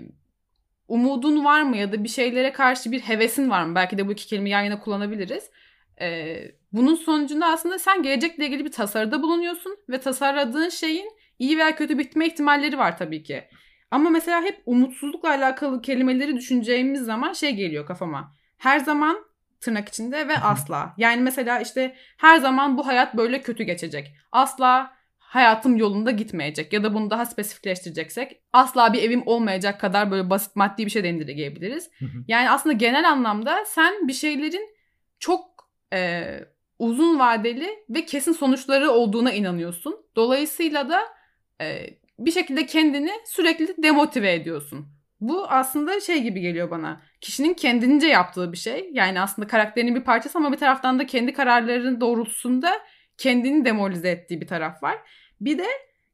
umudun 0.89 1.45
var 1.45 1.63
mı 1.63 1.77
ya 1.77 1.93
da 1.93 2.05
bir 2.05 2.09
şeylere 2.09 2.53
karşı 2.53 2.93
bir 2.93 3.01
hevesin 3.01 3.51
var 3.51 3.65
mı? 3.65 3.75
Belki 3.75 3.99
de 3.99 4.09
bu 4.09 4.13
iki 4.13 4.27
kelimeyi 4.27 4.53
yan 4.53 4.63
yana 4.63 4.81
kullanabiliriz. 4.81 5.51
E, 6.01 6.37
bunun 6.73 6.95
sonucunda 6.95 7.47
aslında 7.47 7.79
sen 7.79 8.03
gelecekle 8.03 8.47
ilgili 8.47 8.65
bir 8.65 8.73
tasarıda 8.73 9.23
bulunuyorsun 9.23 9.77
ve 9.89 10.01
tasarladığın 10.01 10.69
şeyin 10.69 11.11
iyi 11.39 11.59
veya 11.59 11.77
kötü 11.77 11.99
bitme 11.99 12.27
ihtimalleri 12.27 12.79
var 12.79 12.99
tabii 12.99 13.23
ki. 13.23 13.45
Ama 13.91 14.11
mesela 14.11 14.43
hep 14.43 14.63
umutsuzlukla 14.67 15.29
alakalı 15.29 15.83
kelimeleri 15.83 16.37
düşüneceğimiz 16.37 17.01
zaman 17.01 17.33
şey 17.33 17.55
geliyor 17.55 17.87
kafama. 17.87 18.35
Her 18.59 18.79
zaman 18.79 19.25
tırnak 19.61 19.89
içinde 19.89 20.29
ve 20.29 20.39
asla. 20.39 20.95
Yani 20.99 21.21
mesela 21.21 21.61
işte 21.61 21.97
her 22.17 22.39
zaman 22.39 22.79
bu 22.79 22.87
hayat 22.87 23.17
böyle 23.17 23.41
kötü 23.41 23.65
geçecek. 23.65 24.15
Asla 24.33 24.93
hayatım 25.19 25.77
yolunda 25.77 26.11
gitmeyecek. 26.11 26.73
Ya 26.73 26.83
da 26.83 26.95
bunu 26.95 27.11
daha 27.11 27.27
spesifikleştireceksek 27.27 28.41
asla 28.53 28.93
bir 28.93 29.03
evim 29.03 29.23
olmayacak 29.27 29.81
kadar 29.81 30.11
böyle 30.11 30.31
basit 30.31 30.57
maddi 30.57 30.87
bir 30.87 30.91
şey 30.91 31.05
de 31.05 31.09
indirgeyebiliriz. 31.09 31.91
Yani 32.29 32.51
aslında 32.51 32.73
genel 32.73 33.11
anlamda 33.11 33.65
sen 33.67 34.09
bir 34.09 34.13
şeylerin 34.13 34.75
çok 35.19 35.52
e, 35.93 36.25
uzun 36.79 37.19
vadeli 37.19 37.85
ve 37.91 38.05
kesin 38.07 38.33
sonuçları 38.33 38.91
olduğuna 38.91 39.33
inanıyorsun. 39.33 40.07
Dolayısıyla 40.17 40.89
da 40.89 41.01
e, 41.61 41.87
bir 42.19 42.33
şekilde 42.33 42.67
kendini 42.67 43.11
sürekli 43.27 43.83
demotive 43.83 44.33
ediyorsun. 44.33 44.87
Bu 45.21 45.47
aslında 45.49 46.01
şey 46.01 46.23
gibi 46.23 46.41
geliyor 46.41 46.71
bana. 46.71 47.03
Kişinin 47.21 47.55
kendince 47.55 48.07
yaptığı 48.07 48.53
bir 48.53 48.57
şey. 48.57 48.91
Yani 48.93 49.21
aslında 49.21 49.49
karakterinin 49.49 49.95
bir 49.95 50.05
parçası 50.05 50.39
ama 50.39 50.53
bir 50.53 50.57
taraftan 50.57 50.99
da 50.99 51.07
kendi 51.07 51.33
kararlarının 51.33 52.01
doğrultusunda 52.01 52.73
kendini 53.19 53.65
demoralize 53.65 54.11
ettiği 54.11 54.41
bir 54.41 54.47
taraf 54.47 54.83
var. 54.83 54.99
Bir 55.41 55.59
de 55.59 55.67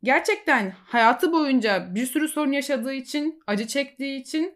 gerçekten 0.02 0.70
hayatı 0.70 1.32
boyunca 1.32 1.94
bir 1.94 2.06
sürü 2.06 2.28
sorun 2.28 2.52
yaşadığı 2.52 2.92
için, 2.92 3.40
acı 3.47 3.66
çektiği 3.66 4.20
için 4.20 4.54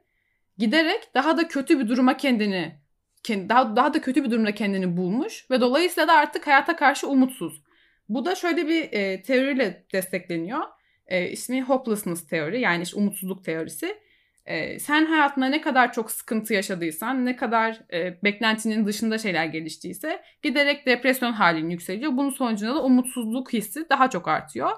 giderek 0.58 1.14
daha 1.14 1.36
da 1.36 1.48
kötü 1.48 1.80
bir 1.80 1.88
duruma 1.88 2.16
kendini 2.16 2.56
kend- 2.56 2.81
daha 3.28 3.76
daha 3.76 3.94
da 3.94 4.00
kötü 4.00 4.24
bir 4.24 4.30
durumda 4.30 4.54
kendini 4.54 4.96
bulmuş 4.96 5.50
ve 5.50 5.60
dolayısıyla 5.60 6.08
da 6.08 6.12
artık 6.12 6.46
hayata 6.46 6.76
karşı 6.76 7.08
umutsuz. 7.08 7.62
Bu 8.08 8.24
da 8.24 8.34
şöyle 8.34 8.68
bir 8.68 8.92
e, 8.92 9.22
teoriyle 9.22 9.86
destekleniyor. 9.92 10.60
E, 11.06 11.30
ismi 11.30 11.62
hopelessness 11.62 12.26
teori 12.26 12.60
yani 12.60 12.82
işte 12.82 12.96
umutsuzluk 12.96 13.44
teorisi. 13.44 13.98
E, 14.46 14.78
sen 14.78 15.06
hayatında 15.06 15.46
ne 15.46 15.60
kadar 15.60 15.92
çok 15.92 16.10
sıkıntı 16.10 16.54
yaşadıysan, 16.54 17.26
ne 17.26 17.36
kadar 17.36 17.80
e, 17.92 18.22
beklentinin 18.24 18.86
dışında 18.86 19.18
şeyler 19.18 19.44
geliştiyse 19.44 20.22
giderek 20.42 20.86
depresyon 20.86 21.32
halin 21.32 21.70
yükseliyor. 21.70 22.16
Bunun 22.16 22.30
sonucunda 22.30 22.74
da 22.74 22.82
umutsuzluk 22.82 23.52
hissi 23.52 23.90
daha 23.90 24.10
çok 24.10 24.28
artıyor. 24.28 24.70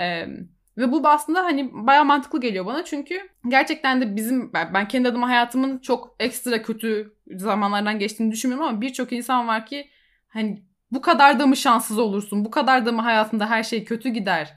E, 0.00 0.26
ve 0.78 0.92
bu 0.92 1.08
aslında 1.08 1.44
hani 1.44 1.70
baya 1.72 2.04
mantıklı 2.04 2.40
geliyor 2.40 2.66
bana 2.66 2.84
çünkü 2.84 3.20
gerçekten 3.48 4.00
de 4.00 4.16
bizim 4.16 4.52
ben 4.52 4.88
kendi 4.88 5.08
adıma 5.08 5.28
hayatımın 5.28 5.78
çok 5.78 6.16
ekstra 6.20 6.62
kötü 6.62 7.14
zamanlardan 7.30 7.98
geçtiğini 7.98 8.32
düşünmüyorum 8.32 8.68
ama 8.68 8.80
birçok 8.80 9.12
insan 9.12 9.48
var 9.48 9.66
ki 9.66 9.88
hani 10.28 10.62
bu 10.90 11.00
kadar 11.00 11.38
da 11.38 11.46
mı 11.46 11.56
şanssız 11.56 11.98
olursun? 11.98 12.44
Bu 12.44 12.50
kadar 12.50 12.86
da 12.86 12.92
mı 12.92 13.02
hayatında 13.02 13.50
her 13.50 13.62
şey 13.62 13.84
kötü 13.84 14.08
gider? 14.08 14.56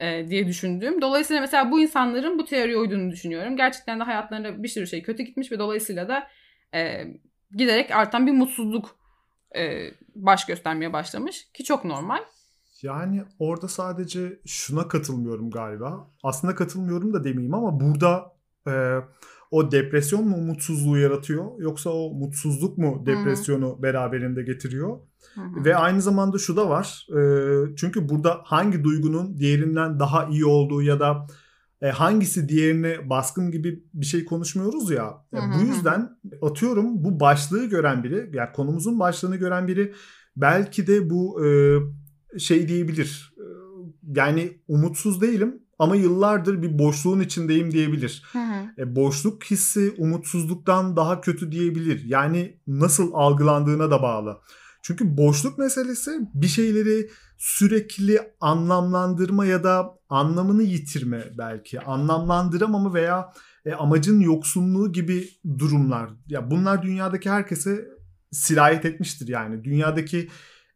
e, 0.00 0.28
diye 0.28 0.46
düşündüğüm. 0.46 1.02
Dolayısıyla 1.02 1.40
mesela 1.40 1.70
bu 1.70 1.80
insanların 1.80 2.38
bu 2.38 2.44
teoriye 2.44 2.76
uyduğunu 2.76 3.10
düşünüyorum. 3.10 3.56
Gerçekten 3.56 4.00
de 4.00 4.04
hayatlarında 4.04 4.62
bir 4.62 4.68
sürü 4.68 4.86
şey 4.86 5.02
kötü 5.02 5.22
gitmiş 5.22 5.52
ve 5.52 5.58
dolayısıyla 5.58 6.08
da 6.08 6.28
e, 6.74 7.04
giderek 7.56 7.90
artan 7.90 8.26
bir 8.26 8.32
mutsuzluk 8.32 8.96
e, 9.56 9.90
baş 10.14 10.46
göstermeye 10.46 10.92
başlamış 10.92 11.52
ki 11.52 11.64
çok 11.64 11.84
normal. 11.84 12.24
Yani 12.82 13.24
orada 13.38 13.68
sadece 13.68 14.40
şuna 14.46 14.88
katılmıyorum 14.88 15.50
galiba. 15.50 16.10
Aslında 16.22 16.54
katılmıyorum 16.54 17.14
da 17.14 17.24
demeyeyim 17.24 17.54
ama 17.54 17.80
burada 17.80 18.32
e, 18.66 18.98
o 19.50 19.72
depresyon 19.72 20.28
mu 20.28 20.36
mutsuzluğu 20.36 20.98
yaratıyor 20.98 21.44
yoksa 21.58 21.90
o 21.90 22.14
mutsuzluk 22.14 22.78
mu 22.78 23.02
depresyonu 23.06 23.82
beraberinde 23.82 24.42
getiriyor? 24.42 24.98
Hı. 25.34 25.64
Ve 25.64 25.76
aynı 25.76 26.02
zamanda 26.02 26.38
şu 26.38 26.56
da 26.56 26.70
var. 26.70 27.06
E, 27.10 27.22
çünkü 27.76 28.08
burada 28.08 28.40
hangi 28.44 28.84
duygunun 28.84 29.38
diğerinden 29.38 30.00
daha 30.00 30.26
iyi 30.26 30.44
olduğu 30.44 30.82
ya 30.82 31.00
da 31.00 31.26
e, 31.82 31.90
hangisi 31.90 32.48
diğerine 32.48 33.10
baskın 33.10 33.50
gibi 33.50 33.84
bir 33.94 34.06
şey 34.06 34.24
konuşmuyoruz 34.24 34.90
ya. 34.90 35.24
E, 35.32 35.36
Hı 35.36 35.42
hı 35.42 35.46
bu 35.54 35.66
yüzden 35.66 36.18
atıyorum 36.42 37.04
bu 37.04 37.20
başlığı 37.20 37.66
gören 37.66 38.04
biri, 38.04 38.30
yani 38.32 38.52
konumuzun 38.52 39.00
başlığını 39.00 39.36
gören 39.36 39.68
biri 39.68 39.94
belki 40.36 40.86
de 40.86 41.10
bu 41.10 41.44
e, 41.44 41.48
şey 42.38 42.68
diyebilir. 42.68 43.34
E, 43.38 43.44
Yani 44.16 44.60
umutsuz 44.68 45.20
değilim 45.20 45.62
ama 45.78 45.96
yıllardır 45.96 46.62
bir 46.62 46.78
boşluğun 46.78 47.20
içindeyim 47.20 47.72
diyebilir. 47.72 48.22
Hı 48.32 48.38
hı. 48.38 48.82
E, 48.82 48.96
boşluk 48.96 49.44
hissi 49.44 49.94
umutsuzluktan 49.98 50.96
daha 50.96 51.20
kötü 51.20 51.52
diyebilir. 51.52 52.04
Yani 52.04 52.60
nasıl 52.66 53.10
algılandığına 53.14 53.90
da 53.90 54.02
bağlı. 54.02 54.38
Çünkü 54.82 55.16
boşluk 55.16 55.58
meselesi 55.58 56.10
bir 56.34 56.46
şeyleri 56.46 57.10
sürekli 57.38 58.20
anlamlandırma 58.40 59.46
ya 59.46 59.64
da 59.64 59.98
anlamını 60.08 60.62
yitirme 60.62 61.24
belki. 61.38 61.80
Anlamlandıramama 61.80 62.94
veya 62.94 63.32
e, 63.64 63.72
amacın 63.72 64.20
yoksunluğu 64.20 64.92
gibi 64.92 65.28
durumlar. 65.58 66.10
Ya 66.28 66.50
bunlar 66.50 66.82
dünyadaki 66.82 67.30
herkese 67.30 67.88
sirayet 68.32 68.84
etmiştir 68.84 69.28
yani. 69.28 69.64
Dünyadaki 69.64 70.28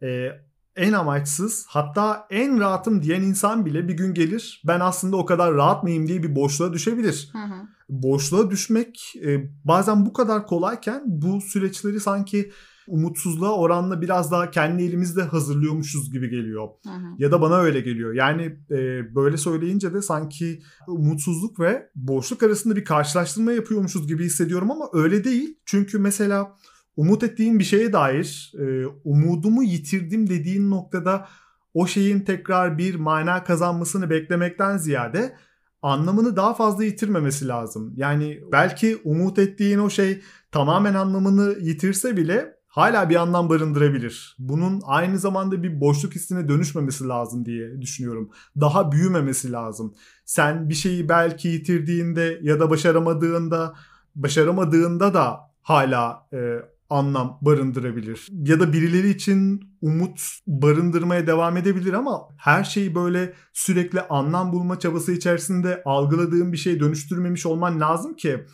e, 0.02 0.28
en 0.76 0.92
amaçsız 0.92 1.66
hatta 1.68 2.26
en 2.30 2.60
rahatım 2.60 3.02
diyen 3.02 3.22
insan 3.22 3.66
bile 3.66 3.88
bir 3.88 3.94
gün 3.94 4.14
gelir 4.14 4.62
ben 4.66 4.80
aslında 4.80 5.16
o 5.16 5.26
kadar 5.26 5.54
rahat 5.54 5.82
mıyım 5.82 6.06
diye 6.06 6.22
bir 6.22 6.34
boşluğa 6.34 6.72
düşebilir. 6.72 7.28
Hı 7.32 7.38
hı. 7.38 7.66
Boşluğa 7.88 8.50
düşmek 8.50 9.14
e, 9.24 9.50
bazen 9.64 10.06
bu 10.06 10.12
kadar 10.12 10.46
kolayken 10.46 11.02
bu 11.06 11.40
süreçleri 11.40 12.00
sanki 12.00 12.50
umutsuzluğa 12.88 13.56
oranla 13.56 14.02
biraz 14.02 14.32
daha 14.32 14.50
kendi 14.50 14.82
elimizde 14.82 15.22
hazırlıyormuşuz 15.22 16.12
gibi 16.12 16.30
geliyor. 16.30 16.68
Hı 16.84 16.90
hı. 16.90 17.14
Ya 17.18 17.32
da 17.32 17.40
bana 17.40 17.56
öyle 17.56 17.80
geliyor. 17.80 18.14
Yani 18.14 18.42
e, 18.70 19.14
böyle 19.14 19.36
söyleyince 19.36 19.94
de 19.94 20.02
sanki 20.02 20.62
umutsuzluk 20.88 21.60
ve 21.60 21.90
boşluk 21.94 22.42
arasında 22.42 22.76
bir 22.76 22.84
karşılaştırma 22.84 23.52
yapıyormuşuz 23.52 24.08
gibi 24.08 24.24
hissediyorum 24.24 24.70
ama 24.70 24.88
öyle 24.92 25.24
değil. 25.24 25.58
Çünkü 25.64 25.98
mesela 25.98 26.56
umut 26.96 27.22
ettiğin 27.22 27.58
bir 27.58 27.64
şeye 27.64 27.92
dair 27.92 28.52
e, 28.58 28.86
umudumu 29.04 29.62
yitirdim 29.62 30.30
dediğin 30.30 30.70
noktada 30.70 31.28
o 31.74 31.86
şeyin 31.86 32.20
tekrar 32.20 32.78
bir 32.78 32.94
mana 32.94 33.44
kazanmasını 33.44 34.10
beklemekten 34.10 34.76
ziyade 34.76 35.36
anlamını 35.82 36.36
daha 36.36 36.54
fazla 36.54 36.84
yitirmemesi 36.84 37.48
lazım. 37.48 37.92
Yani 37.96 38.40
belki 38.52 38.98
umut 39.04 39.38
ettiğin 39.38 39.78
o 39.78 39.90
şey 39.90 40.22
tamamen 40.50 40.94
anlamını 40.94 41.58
yitirse 41.60 42.16
bile 42.16 42.54
hala 42.66 43.10
bir 43.10 43.16
anlam 43.16 43.48
barındırabilir. 43.48 44.36
Bunun 44.38 44.80
aynı 44.84 45.18
zamanda 45.18 45.62
bir 45.62 45.80
boşluk 45.80 46.14
hissine 46.14 46.48
dönüşmemesi 46.48 47.08
lazım 47.08 47.44
diye 47.44 47.82
düşünüyorum. 47.82 48.30
Daha 48.60 48.92
büyümemesi 48.92 49.52
lazım. 49.52 49.94
Sen 50.24 50.68
bir 50.68 50.74
şeyi 50.74 51.08
belki 51.08 51.48
yitirdiğinde 51.48 52.38
ya 52.42 52.60
da 52.60 52.70
başaramadığında, 52.70 53.74
başaramadığında 54.14 55.14
da 55.14 55.40
hala 55.62 56.26
e, 56.32 56.58
anlam 56.94 57.38
barındırabilir. 57.42 58.28
Ya 58.30 58.60
da 58.60 58.72
birileri 58.72 59.10
için 59.10 59.60
umut 59.80 60.20
barındırmaya 60.46 61.26
devam 61.26 61.56
edebilir 61.56 61.92
ama 61.92 62.28
her 62.38 62.64
şeyi 62.64 62.94
böyle 62.94 63.34
sürekli 63.52 64.00
anlam 64.00 64.52
bulma 64.52 64.78
çabası 64.78 65.12
içerisinde 65.12 65.82
algıladığın 65.84 66.52
bir 66.52 66.56
şey 66.56 66.80
dönüştürmemiş 66.80 67.46
olman 67.46 67.80
lazım 67.80 68.16
ki 68.16 68.44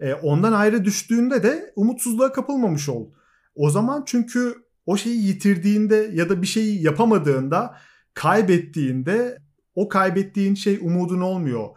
e, 0.00 0.14
ondan 0.14 0.52
ayrı 0.52 0.84
düştüğünde 0.84 1.42
de 1.42 1.72
umutsuzluğa 1.76 2.32
kapılmamış 2.32 2.88
ol. 2.88 3.10
O 3.54 3.70
zaman 3.70 4.02
çünkü 4.06 4.54
o 4.86 4.96
şeyi 4.96 5.26
yitirdiğinde 5.26 6.10
ya 6.12 6.28
da 6.28 6.42
bir 6.42 6.46
şeyi 6.46 6.82
yapamadığında 6.82 7.76
kaybettiğinde 8.14 9.38
o 9.74 9.88
kaybettiğin 9.88 10.54
şey 10.54 10.78
umudun 10.82 11.20
olmuyor. 11.20 11.68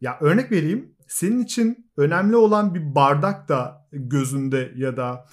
Ya 0.00 0.18
örnek 0.20 0.52
vereyim. 0.52 0.94
Senin 1.08 1.40
için 1.40 1.90
önemli 1.96 2.36
olan 2.36 2.74
bir 2.74 2.94
bardak 2.94 3.48
da 3.48 3.88
gözünde 3.92 4.72
ya 4.76 4.96
da 4.96 5.26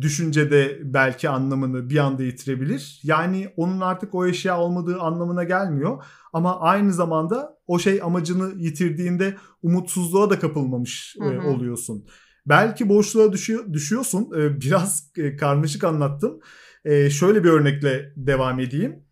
düşüncede 0.00 0.78
belki 0.82 1.28
anlamını 1.28 1.90
bir 1.90 1.96
anda 1.98 2.22
yitirebilir. 2.22 3.00
Yani 3.02 3.48
onun 3.56 3.80
artık 3.80 4.14
o 4.14 4.26
eşya 4.26 4.60
olmadığı 4.60 5.00
anlamına 5.00 5.44
gelmiyor. 5.44 6.04
Ama 6.32 6.60
aynı 6.60 6.92
zamanda 6.92 7.58
o 7.66 7.78
şey 7.78 8.02
amacını 8.02 8.52
yitirdiğinde 8.62 9.36
umutsuzluğa 9.62 10.30
da 10.30 10.38
kapılmamış 10.38 11.16
e, 11.20 11.24
Hı 11.24 11.38
hı. 11.40 11.48
oluyorsun. 11.48 12.04
Belki 12.46 12.88
boşluğa 12.88 13.32
düşüyor, 13.32 13.72
düşüyorsun. 13.72 14.28
E, 14.40 14.60
Biraz 14.60 15.10
e, 15.16 15.36
karmaşık 15.36 15.84
anlattım. 15.84 16.40
E, 16.84 17.10
Şöyle 17.10 17.44
bir 17.44 17.48
örnekle 17.48 18.12
devam 18.16 18.60
edeyim. 18.60 19.04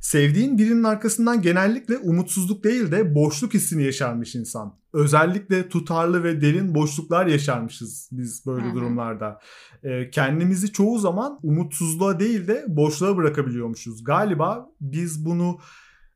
sevdiğin 0.00 0.58
birinin 0.58 0.82
arkasından 0.84 1.42
genellikle 1.42 1.98
umutsuzluk 1.98 2.64
değil 2.64 2.90
de 2.92 3.14
boşluk 3.14 3.54
hissini 3.54 3.82
yaşarmış 3.84 4.34
insan. 4.34 4.78
Özellikle 4.96 5.68
tutarlı 5.68 6.24
ve 6.24 6.40
derin 6.40 6.74
boşluklar 6.74 7.26
yaşarmışız 7.26 8.08
biz 8.12 8.46
böyle 8.46 8.66
Hı-hı. 8.66 8.74
durumlarda. 8.74 9.40
Ee, 9.82 10.10
kendimizi 10.10 10.72
çoğu 10.72 10.98
zaman 10.98 11.38
umutsuzluğa 11.42 12.20
değil 12.20 12.48
de 12.48 12.64
boşluğa 12.68 13.16
bırakabiliyormuşuz. 13.16 14.04
Galiba 14.04 14.68
biz 14.80 15.26
bunu 15.26 15.58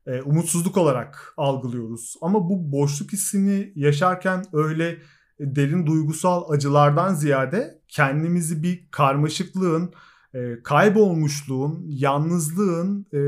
e, 0.07 0.21
umutsuzluk 0.21 0.77
olarak 0.77 1.33
algılıyoruz. 1.37 2.15
Ama 2.21 2.49
bu 2.49 2.71
boşluk 2.71 3.13
hissini 3.13 3.71
yaşarken 3.75 4.45
öyle 4.53 4.97
derin 5.39 5.85
duygusal 5.85 6.51
acılardan 6.51 7.13
ziyade 7.13 7.81
kendimizi 7.87 8.63
bir 8.63 8.87
karmaşıklığın, 8.91 9.93
e, 10.33 10.63
kaybolmuşluğun, 10.63 11.85
yalnızlığın 11.87 13.05
e, 13.13 13.19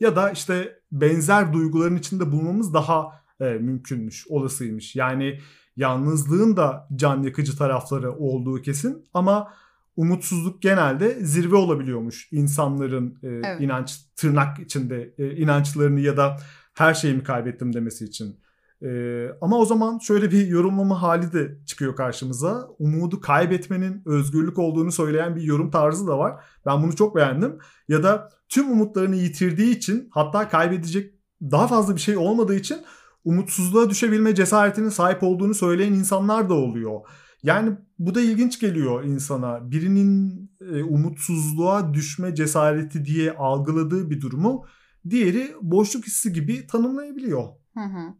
ya 0.00 0.16
da 0.16 0.30
işte 0.30 0.78
benzer 0.92 1.52
duyguların 1.52 1.96
içinde 1.96 2.32
bulmamız 2.32 2.74
daha 2.74 3.25
e, 3.40 3.44
mümkünmüş, 3.44 4.26
olasıymış. 4.28 4.96
Yani 4.96 5.40
yalnızlığın 5.76 6.56
da 6.56 6.88
can 6.96 7.22
yakıcı 7.22 7.58
tarafları 7.58 8.12
olduğu 8.12 8.62
kesin 8.62 9.04
ama 9.14 9.52
umutsuzluk 9.96 10.62
genelde 10.62 11.24
zirve 11.24 11.56
olabiliyormuş 11.56 12.28
insanların 12.32 13.18
e, 13.22 13.28
evet. 13.28 13.60
inanç 13.60 14.00
tırnak 14.16 14.58
içinde 14.58 15.14
e, 15.18 15.36
inançlarını 15.36 16.00
ya 16.00 16.16
da 16.16 16.36
her 16.74 16.94
şeyimi 16.94 17.22
kaybettim 17.22 17.72
demesi 17.72 18.04
için. 18.04 18.36
Ee, 18.82 19.28
ama 19.40 19.58
o 19.58 19.64
zaman 19.64 19.98
şöyle 19.98 20.30
bir 20.30 20.46
yorumlama 20.46 21.02
hali 21.02 21.32
de 21.32 21.58
çıkıyor 21.66 21.96
karşımıza. 21.96 22.68
Umudu 22.78 23.20
kaybetmenin 23.20 24.02
özgürlük 24.06 24.58
olduğunu 24.58 24.92
söyleyen 24.92 25.36
bir 25.36 25.42
yorum 25.42 25.70
tarzı 25.70 26.06
da 26.06 26.18
var. 26.18 26.44
Ben 26.66 26.82
bunu 26.82 26.96
çok 26.96 27.16
beğendim. 27.16 27.58
Ya 27.88 28.02
da 28.02 28.28
tüm 28.48 28.70
umutlarını 28.70 29.16
yitirdiği 29.16 29.76
için 29.76 30.08
hatta 30.10 30.48
kaybedecek 30.48 31.14
daha 31.42 31.66
fazla 31.66 31.94
bir 31.94 32.00
şey 32.00 32.16
olmadığı 32.16 32.54
için 32.54 32.78
umutsuzluğa 33.26 33.90
düşebilme 33.90 34.34
cesaretine 34.34 34.90
sahip 34.90 35.22
olduğunu 35.22 35.54
söyleyen 35.54 35.92
insanlar 35.92 36.48
da 36.48 36.54
oluyor. 36.54 37.00
Yani 37.42 37.76
bu 37.98 38.14
da 38.14 38.20
ilginç 38.20 38.60
geliyor 38.60 39.04
insana. 39.04 39.70
Birinin 39.70 40.50
e, 40.60 40.82
umutsuzluğa 40.82 41.94
düşme 41.94 42.34
cesareti 42.34 43.04
diye 43.04 43.32
algıladığı 43.32 44.10
bir 44.10 44.20
durumu 44.20 44.66
diğeri 45.10 45.54
boşluk 45.62 46.06
hissi 46.06 46.32
gibi 46.32 46.66
tanımlayabiliyor. 46.66 47.44
Hı 47.74 47.80
hı. 47.80 48.14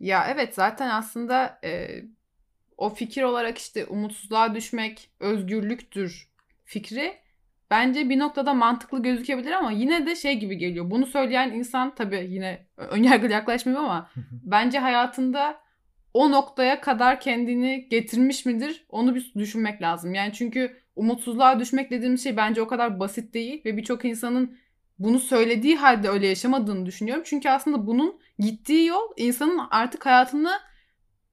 Ya 0.00 0.26
evet 0.28 0.54
zaten 0.54 0.90
aslında 0.90 1.58
e, 1.64 1.88
o 2.76 2.94
fikir 2.94 3.22
olarak 3.22 3.58
işte 3.58 3.86
umutsuzluğa 3.86 4.54
düşmek 4.54 5.10
özgürlüktür 5.20 6.28
fikri 6.64 7.14
bence 7.70 8.08
bir 8.08 8.18
noktada 8.18 8.54
mantıklı 8.54 9.02
gözükebilir 9.02 9.52
ama 9.52 9.70
yine 9.70 10.06
de 10.06 10.16
şey 10.16 10.38
gibi 10.38 10.58
geliyor. 10.58 10.90
Bunu 10.90 11.06
söyleyen 11.06 11.50
insan 11.50 11.94
tabii 11.94 12.26
yine 12.30 12.66
önyargılı 12.76 13.32
yaklaşmıyor 13.32 13.80
ama 13.80 14.10
bence 14.30 14.78
hayatında 14.78 15.60
o 16.14 16.30
noktaya 16.30 16.80
kadar 16.80 17.20
kendini 17.20 17.88
getirmiş 17.88 18.46
midir 18.46 18.86
onu 18.88 19.14
bir 19.14 19.32
düşünmek 19.34 19.82
lazım. 19.82 20.14
Yani 20.14 20.32
çünkü 20.32 20.76
umutsuzluğa 20.96 21.60
düşmek 21.60 21.90
dediğimiz 21.90 22.24
şey 22.24 22.36
bence 22.36 22.62
o 22.62 22.66
kadar 22.66 23.00
basit 23.00 23.34
değil 23.34 23.64
ve 23.64 23.76
birçok 23.76 24.04
insanın 24.04 24.58
bunu 24.98 25.18
söylediği 25.18 25.76
halde 25.76 26.08
öyle 26.08 26.26
yaşamadığını 26.26 26.86
düşünüyorum. 26.86 27.22
Çünkü 27.26 27.48
aslında 27.48 27.86
bunun 27.86 28.20
gittiği 28.38 28.86
yol 28.86 29.12
insanın 29.16 29.60
artık 29.70 30.06
hayatını 30.06 30.50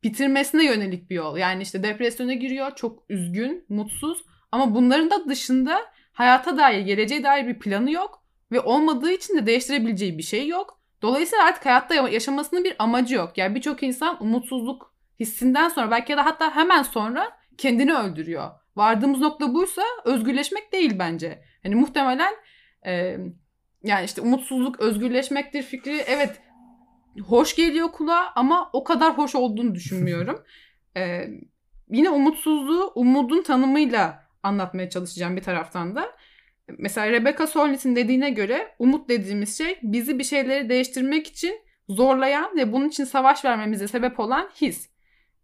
bitirmesine 0.04 0.66
yönelik 0.66 1.10
bir 1.10 1.16
yol. 1.16 1.38
Yani 1.38 1.64
işte 1.64 1.84
depresyona 1.84 2.34
giriyor, 2.34 2.76
çok 2.76 3.04
üzgün, 3.10 3.66
mutsuz 3.70 4.24
ama 4.52 4.76
bunların 4.76 5.10
da 5.10 5.30
dışında 5.30 5.82
hayata 6.14 6.58
dair, 6.58 6.80
geleceğe 6.80 7.24
dair 7.24 7.48
bir 7.48 7.60
planı 7.60 7.92
yok 7.92 8.24
ve 8.52 8.60
olmadığı 8.60 9.12
için 9.12 9.38
de 9.38 9.46
değiştirebileceği 9.46 10.18
bir 10.18 10.24
şey 10.24 10.48
yok. 10.48 10.80
Dolayısıyla 11.02 11.46
artık 11.46 11.66
hayatta 11.66 11.96
yaşamasının 11.96 12.64
bir 12.64 12.76
amacı 12.80 13.16
yok. 13.16 13.38
Yani 13.38 13.56
birçok 13.56 13.84
insan 13.84 14.24
umutsuzluk 14.24 14.94
hissinden 15.20 15.70
sonra 15.70 15.92
belki 15.92 16.12
ya 16.12 16.18
da 16.18 16.26
hatta 16.26 16.56
hemen 16.56 16.84
sonra 16.84 17.32
kendini 17.58 17.94
öldürüyor. 17.94 18.52
Vardığımız 18.76 19.20
nokta 19.20 19.54
buysa 19.54 19.82
özgürleşmek 20.06 20.74
değil 20.74 21.00
bence. 21.00 21.44
Hani 21.64 21.76
muhtemelen 21.76 22.34
e, 22.86 23.18
yani 23.84 24.06
işte 24.06 24.22
umutsuzluk 24.22 24.80
özgürleşmektir 24.80 25.64
fikri 25.64 25.98
evet 26.08 26.42
hoş 27.22 27.56
geliyor 27.56 27.92
kulağa 27.92 28.32
ama 28.36 28.70
o 28.74 28.84
kadar 28.84 29.18
hoş 29.18 29.36
olduğunu 29.36 29.76
düşünmüyorum. 29.76 30.44
ee, 30.98 31.28
yine 31.90 32.10
umutsuzluğu 32.10 32.92
umudun 32.96 33.44
tanımıyla 33.44 34.23
anlatmaya 34.44 34.90
çalışacağım 34.90 35.36
bir 35.36 35.44
taraftan 35.44 35.96
da. 35.96 36.12
Mesela 36.78 37.12
Rebecca 37.12 37.48
Solnit'in 37.48 37.96
dediğine 37.96 38.30
göre 38.30 38.76
umut 38.80 39.10
dediğimiz 39.10 39.58
şey 39.58 39.80
bizi 39.84 40.20
bir 40.20 40.24
şeyleri 40.24 40.70
değiştirmek 40.70 41.28
için 41.28 41.62
zorlayan 41.90 42.56
ve 42.56 42.74
bunun 42.74 42.90
için 42.90 43.04
savaş 43.04 43.46
vermemize 43.46 43.88
sebep 43.88 44.20
olan 44.20 44.50
his. 44.62 44.90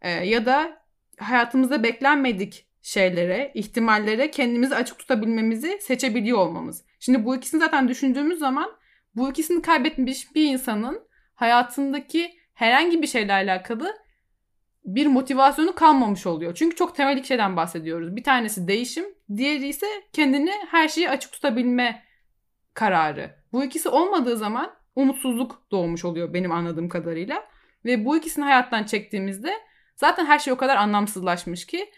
Ee, 0.02 0.10
ya 0.10 0.46
da 0.46 0.82
hayatımızda 1.18 1.84
beklenmedik 1.84 2.68
şeylere, 2.82 3.52
ihtimallere 3.54 4.32
kendimizi 4.32 4.76
açık 4.76 5.00
tutabilmemizi 5.00 5.80
seçebiliyor 5.82 6.38
olmamız. 6.38 6.86
Şimdi 7.00 7.26
bu 7.26 7.36
ikisini 7.36 7.60
zaten 7.60 7.88
düşündüğümüz 7.88 8.40
zaman 8.40 8.72
bu 9.16 9.30
ikisini 9.30 9.62
kaybetmiş 9.62 10.36
bir 10.36 10.46
insanın 10.46 11.08
hayatındaki 11.36 12.40
herhangi 12.54 13.02
bir 13.02 13.08
şeyle 13.08 13.34
alakalı 13.34 13.98
bir 14.86 15.08
motivasyonu 15.08 15.76
kalmamış 15.76 16.26
oluyor. 16.26 16.56
Çünkü 16.56 16.76
çok 16.76 16.96
temel 16.96 17.18
iki 17.18 17.28
şeyden 17.28 17.58
bahsediyoruz. 17.58 18.15
Bir 18.15 18.24
tanesi 18.24 18.68
değişim, 18.68 19.06
diğeri 19.36 19.68
ise 19.68 19.88
kendini 20.13 20.52
her 20.72 20.88
şeyi 20.88 21.10
açık 21.10 21.32
tutabilme 21.32 22.04
kararı. 22.74 23.36
Bu 23.54 23.63
ikisi 23.63 23.89
olmadığı 23.89 24.38
zaman 24.38 24.74
umutsuzluk 24.96 25.63
doğmuş 25.72 26.06
oluyor 26.06 26.34
benim 26.34 26.52
anladığım 26.52 26.89
kadarıyla. 26.89 27.44
Ve 27.86 28.06
bu 28.06 28.18
ikisini 28.18 28.46
hayattan 28.46 28.84
çektiğimizde 28.84 29.54
zaten 29.96 30.26
her 30.26 30.39
şey 30.39 30.54
o 30.54 30.58
kadar 30.58 30.76
anlamsızlaşmış 30.76 31.65
ki 31.65 31.89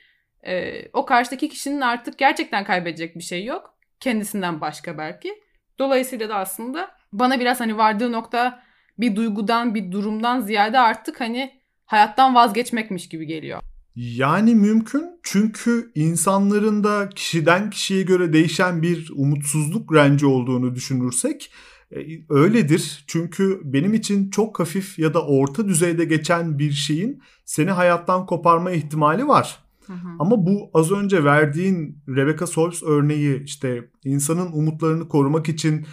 e, 0.43 0.83
o 0.93 1.05
karşıdaki 1.05 1.49
kişinin 1.49 1.81
artık 1.81 2.17
gerçekten 2.17 2.63
kaybedecek 2.63 3.15
bir 3.15 3.23
şey 3.23 3.45
yok. 3.45 3.77
Kendisinden 3.99 4.61
başka 4.61 4.97
belki. 4.97 5.41
Dolayısıyla 5.79 6.29
da 6.29 6.35
aslında 6.35 6.91
bana 7.13 7.39
biraz 7.39 7.59
hani 7.59 7.77
vardığı 7.77 8.11
nokta 8.11 8.63
bir 8.97 9.15
duygudan, 9.15 9.75
bir 9.75 9.91
durumdan 9.91 10.39
ziyade 10.39 10.79
artık 10.79 11.21
hani 11.21 11.60
hayattan 11.91 12.35
vazgeçmekmiş 12.35 13.09
gibi 13.09 13.25
geliyor. 13.25 13.61
Yani 13.95 14.55
mümkün 14.55 15.19
çünkü 15.23 15.91
insanların 15.95 16.83
da 16.83 17.09
kişiden 17.09 17.69
kişiye 17.69 18.03
göre 18.03 18.33
değişen 18.33 18.81
bir 18.81 19.11
umutsuzluk 19.15 19.93
renci 19.93 20.25
olduğunu 20.25 20.75
düşünürsek 20.75 21.51
e, 21.91 21.97
öyledir. 22.29 23.03
Çünkü 23.07 23.61
benim 23.63 23.93
için 23.93 24.29
çok 24.29 24.59
hafif 24.59 24.99
ya 24.99 25.13
da 25.13 25.25
orta 25.25 25.67
düzeyde 25.67 26.05
geçen 26.05 26.59
bir 26.59 26.71
şeyin 26.71 27.21
seni 27.45 27.71
hayattan 27.71 28.25
koparma 28.25 28.71
ihtimali 28.71 29.27
var. 29.27 29.59
Hı 29.87 29.93
hı. 29.93 30.07
Ama 30.19 30.45
bu 30.45 30.71
az 30.73 30.91
önce 30.91 31.23
verdiğin 31.23 32.03
Rebecca 32.07 32.47
Solms 32.47 32.83
örneği 32.83 33.43
işte 33.43 33.89
insanın 34.03 34.51
umutlarını 34.51 35.07
korumak 35.07 35.49
için 35.49 35.85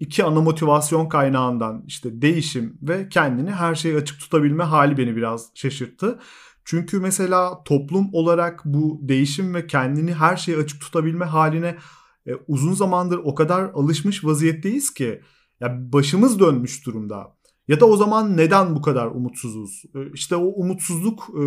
iki 0.00 0.24
ana 0.24 0.40
motivasyon 0.40 1.08
kaynağından 1.08 1.84
işte 1.86 2.22
değişim 2.22 2.78
ve 2.82 3.08
kendini 3.08 3.50
her 3.50 3.74
şeyi 3.74 3.96
açık 3.96 4.20
tutabilme 4.20 4.64
hali 4.64 4.96
beni 4.98 5.16
biraz 5.16 5.50
şaşırttı. 5.54 6.18
Çünkü 6.64 7.00
mesela 7.00 7.62
toplum 7.64 8.08
olarak 8.12 8.62
bu 8.64 8.98
değişim 9.02 9.54
ve 9.54 9.66
kendini 9.66 10.14
her 10.14 10.36
şeyi 10.36 10.58
açık 10.58 10.80
tutabilme 10.80 11.24
haline 11.24 11.76
e, 12.26 12.34
uzun 12.48 12.72
zamandır 12.72 13.20
o 13.24 13.34
kadar 13.34 13.62
alışmış 13.64 14.24
vaziyetteyiz 14.24 14.94
ki 14.94 15.20
ya 15.60 15.92
başımız 15.92 16.40
dönmüş 16.40 16.86
durumda. 16.86 17.36
Ya 17.68 17.80
da 17.80 17.86
o 17.86 17.96
zaman 17.96 18.36
neden 18.36 18.74
bu 18.76 18.82
kadar 18.82 19.06
umutsuzuz? 19.06 19.82
E, 19.94 19.98
işte 20.14 20.36
o 20.36 20.46
umutsuzluk 20.46 21.30
e, 21.40 21.42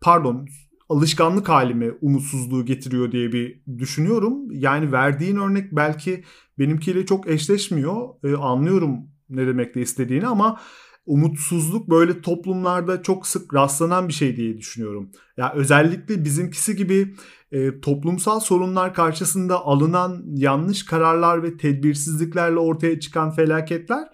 pardon 0.00 0.46
alışkanlık 0.92 1.48
halime 1.48 1.90
umutsuzluğu 2.00 2.64
getiriyor 2.64 3.12
diye 3.12 3.32
bir 3.32 3.62
düşünüyorum. 3.78 4.50
Yani 4.50 4.92
verdiğin 4.92 5.36
örnek 5.36 5.72
belki 5.72 6.24
benimkiyle 6.58 7.06
çok 7.06 7.30
eşleşmiyor. 7.30 8.08
E, 8.24 8.36
anlıyorum 8.36 8.98
ne 9.30 9.46
demekle 9.46 9.80
istediğini 9.80 10.26
ama 10.26 10.60
umutsuzluk 11.06 11.90
böyle 11.90 12.20
toplumlarda 12.20 13.02
çok 13.02 13.26
sık 13.26 13.54
rastlanan 13.54 14.08
bir 14.08 14.12
şey 14.12 14.36
diye 14.36 14.58
düşünüyorum. 14.58 15.10
Ya 15.36 15.44
yani 15.44 15.52
özellikle 15.54 16.24
bizimkisi 16.24 16.76
gibi 16.76 17.14
e, 17.52 17.80
toplumsal 17.80 18.40
sorunlar 18.40 18.94
karşısında 18.94 19.64
alınan 19.64 20.22
yanlış 20.26 20.84
kararlar 20.84 21.42
ve 21.42 21.56
tedbirsizliklerle 21.56 22.58
ortaya 22.58 23.00
çıkan 23.00 23.30
felaketler 23.30 24.08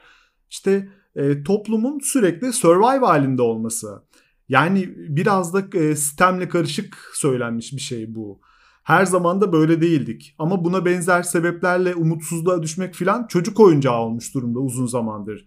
işte 0.51 0.89
e, 1.17 1.43
toplumun 1.43 1.99
sürekli 1.99 2.53
survive 2.53 3.07
halinde 3.07 3.43
olması. 3.43 4.03
Yani 4.49 4.95
biraz 4.97 5.55
da 5.55 5.79
e, 5.79 5.97
sistemle 5.97 6.49
karışık 6.49 7.11
söylenmiş 7.15 7.73
bir 7.73 7.81
şey 7.81 8.15
bu. 8.15 8.41
Her 8.83 9.07
zaman 9.07 9.41
da 9.41 9.53
böyle 9.53 9.81
değildik. 9.81 10.35
Ama 10.39 10.65
buna 10.65 10.85
benzer 10.85 11.23
sebeplerle 11.23 11.95
umutsuzluğa 11.95 12.63
düşmek 12.63 12.95
filan 12.95 13.27
çocuk 13.27 13.61
oyuncağı 13.61 13.99
olmuş 13.99 14.35
durumda 14.35 14.59
uzun 14.59 14.87
zamandır. 14.87 15.47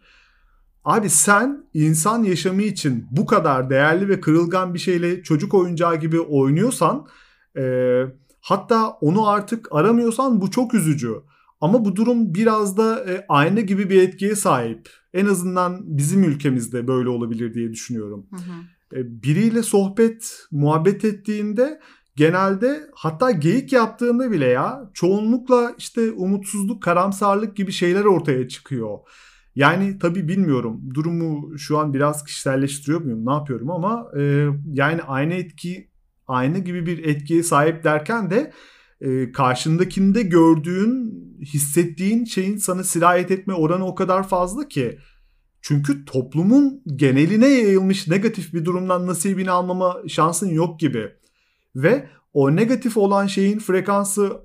Abi 0.83 1.09
sen 1.09 1.65
insan 1.73 2.23
yaşamı 2.23 2.61
için 2.61 3.07
bu 3.11 3.25
kadar 3.25 3.69
değerli 3.69 4.09
ve 4.09 4.19
kırılgan 4.19 4.73
bir 4.73 4.79
şeyle 4.79 5.23
çocuk 5.23 5.53
oyuncağı 5.53 5.95
gibi 5.95 6.19
oynuyorsan 6.19 7.07
e, 7.57 7.63
hatta 8.41 8.89
onu 8.89 9.27
artık 9.27 9.67
aramıyorsan 9.71 10.41
bu 10.41 10.51
çok 10.51 10.73
üzücü. 10.73 11.13
Ama 11.61 11.85
bu 11.85 11.95
durum 11.95 12.35
biraz 12.35 12.77
da 12.77 13.11
e, 13.11 13.25
ayna 13.29 13.59
gibi 13.59 13.89
bir 13.89 14.01
etkiye 14.01 14.35
sahip. 14.35 14.89
En 15.13 15.25
azından 15.25 15.97
bizim 15.97 16.23
ülkemizde 16.23 16.87
böyle 16.87 17.09
olabilir 17.09 17.53
diye 17.53 17.71
düşünüyorum. 17.71 18.25
Hı 18.31 18.35
hı. 18.35 18.80
E, 18.93 19.23
biriyle 19.23 19.63
sohbet, 19.63 20.45
muhabbet 20.51 21.05
ettiğinde 21.05 21.79
genelde 22.15 22.81
hatta 22.95 23.31
geyik 23.31 23.73
yaptığında 23.73 24.31
bile 24.31 24.45
ya 24.45 24.89
çoğunlukla 24.93 25.75
işte 25.77 26.11
umutsuzluk, 26.11 26.83
karamsarlık 26.83 27.55
gibi 27.55 27.71
şeyler 27.71 28.03
ortaya 28.05 28.47
çıkıyor. 28.47 28.97
Yani 29.55 29.99
tabii 29.99 30.27
bilmiyorum 30.27 30.81
durumu 30.93 31.57
şu 31.57 31.77
an 31.77 31.93
biraz 31.93 32.23
kişiselleştiriyor 32.23 33.01
muyum 33.01 33.25
ne 33.25 33.33
yapıyorum 33.33 33.71
ama 33.71 34.07
e, 34.19 34.47
yani 34.65 35.01
aynı 35.01 35.33
etki 35.33 35.89
aynı 36.27 36.59
gibi 36.59 36.85
bir 36.85 37.05
etkiye 37.05 37.43
sahip 37.43 37.83
derken 37.83 38.29
de 38.29 38.51
e, 39.01 39.31
karşındakinde 39.31 40.21
gördüğün 40.21 41.13
hissettiğin 41.41 42.25
şeyin 42.25 42.57
sana 42.57 42.83
sirayet 42.83 43.31
etme 43.31 43.53
oranı 43.53 43.85
o 43.85 43.95
kadar 43.95 44.27
fazla 44.27 44.67
ki 44.67 44.97
çünkü 45.61 46.05
toplumun 46.05 46.83
geneline 46.95 47.47
yayılmış 47.47 48.07
negatif 48.07 48.53
bir 48.53 48.65
durumdan 48.65 49.07
nasibini 49.07 49.51
almama 49.51 49.97
şansın 50.07 50.49
yok 50.49 50.79
gibi. 50.79 51.11
Ve 51.75 52.07
o 52.33 52.55
negatif 52.55 52.97
olan 52.97 53.27
şeyin 53.27 53.59
frekansı 53.59 54.41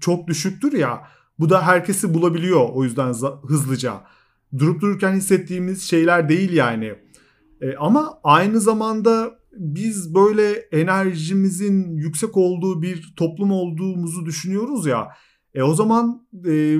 çok 0.00 0.28
düşüktür 0.28 0.72
ya. 0.72 1.02
Bu 1.38 1.50
da 1.50 1.66
herkesi 1.66 2.14
bulabiliyor 2.14 2.68
o 2.72 2.84
yüzden 2.84 3.14
hızlıca. 3.48 4.04
Durup 4.58 4.80
dururken 4.80 5.12
hissettiğimiz 5.12 5.82
şeyler 5.82 6.28
değil 6.28 6.52
yani. 6.52 6.94
E, 7.60 7.76
ama 7.76 8.20
aynı 8.24 8.60
zamanda 8.60 9.38
biz 9.52 10.14
böyle 10.14 10.52
enerjimizin 10.52 11.96
yüksek 11.96 12.36
olduğu 12.36 12.82
bir 12.82 13.14
toplum 13.16 13.52
olduğumuzu 13.52 14.26
düşünüyoruz 14.26 14.86
ya. 14.86 15.08
E 15.54 15.62
o 15.62 15.74
zaman 15.74 16.26
e, 16.46 16.76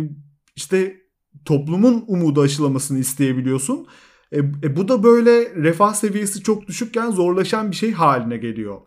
işte 0.57 0.96
toplumun 1.44 2.05
umudu 2.07 2.40
aşılamasını 2.40 2.98
isteyebiliyorsun. 2.98 3.87
E, 4.33 4.38
e, 4.38 4.77
bu 4.77 4.88
da 4.88 5.03
böyle 5.03 5.55
refah 5.55 5.94
seviyesi 5.94 6.42
çok 6.42 6.66
düşükken 6.66 7.11
zorlaşan 7.11 7.70
bir 7.70 7.77
şey 7.77 7.92
haline 7.92 8.37
geliyor. 8.37 8.81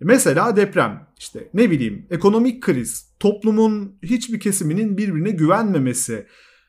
Mesela 0.00 0.56
deprem, 0.56 1.06
işte 1.18 1.50
ne 1.54 1.70
bileyim 1.70 2.06
ekonomik 2.10 2.62
kriz, 2.62 3.08
toplumun 3.20 3.98
hiçbir 4.02 4.40
kesiminin 4.40 4.98
birbirine 4.98 5.30
güvenmemesi. 5.30 6.26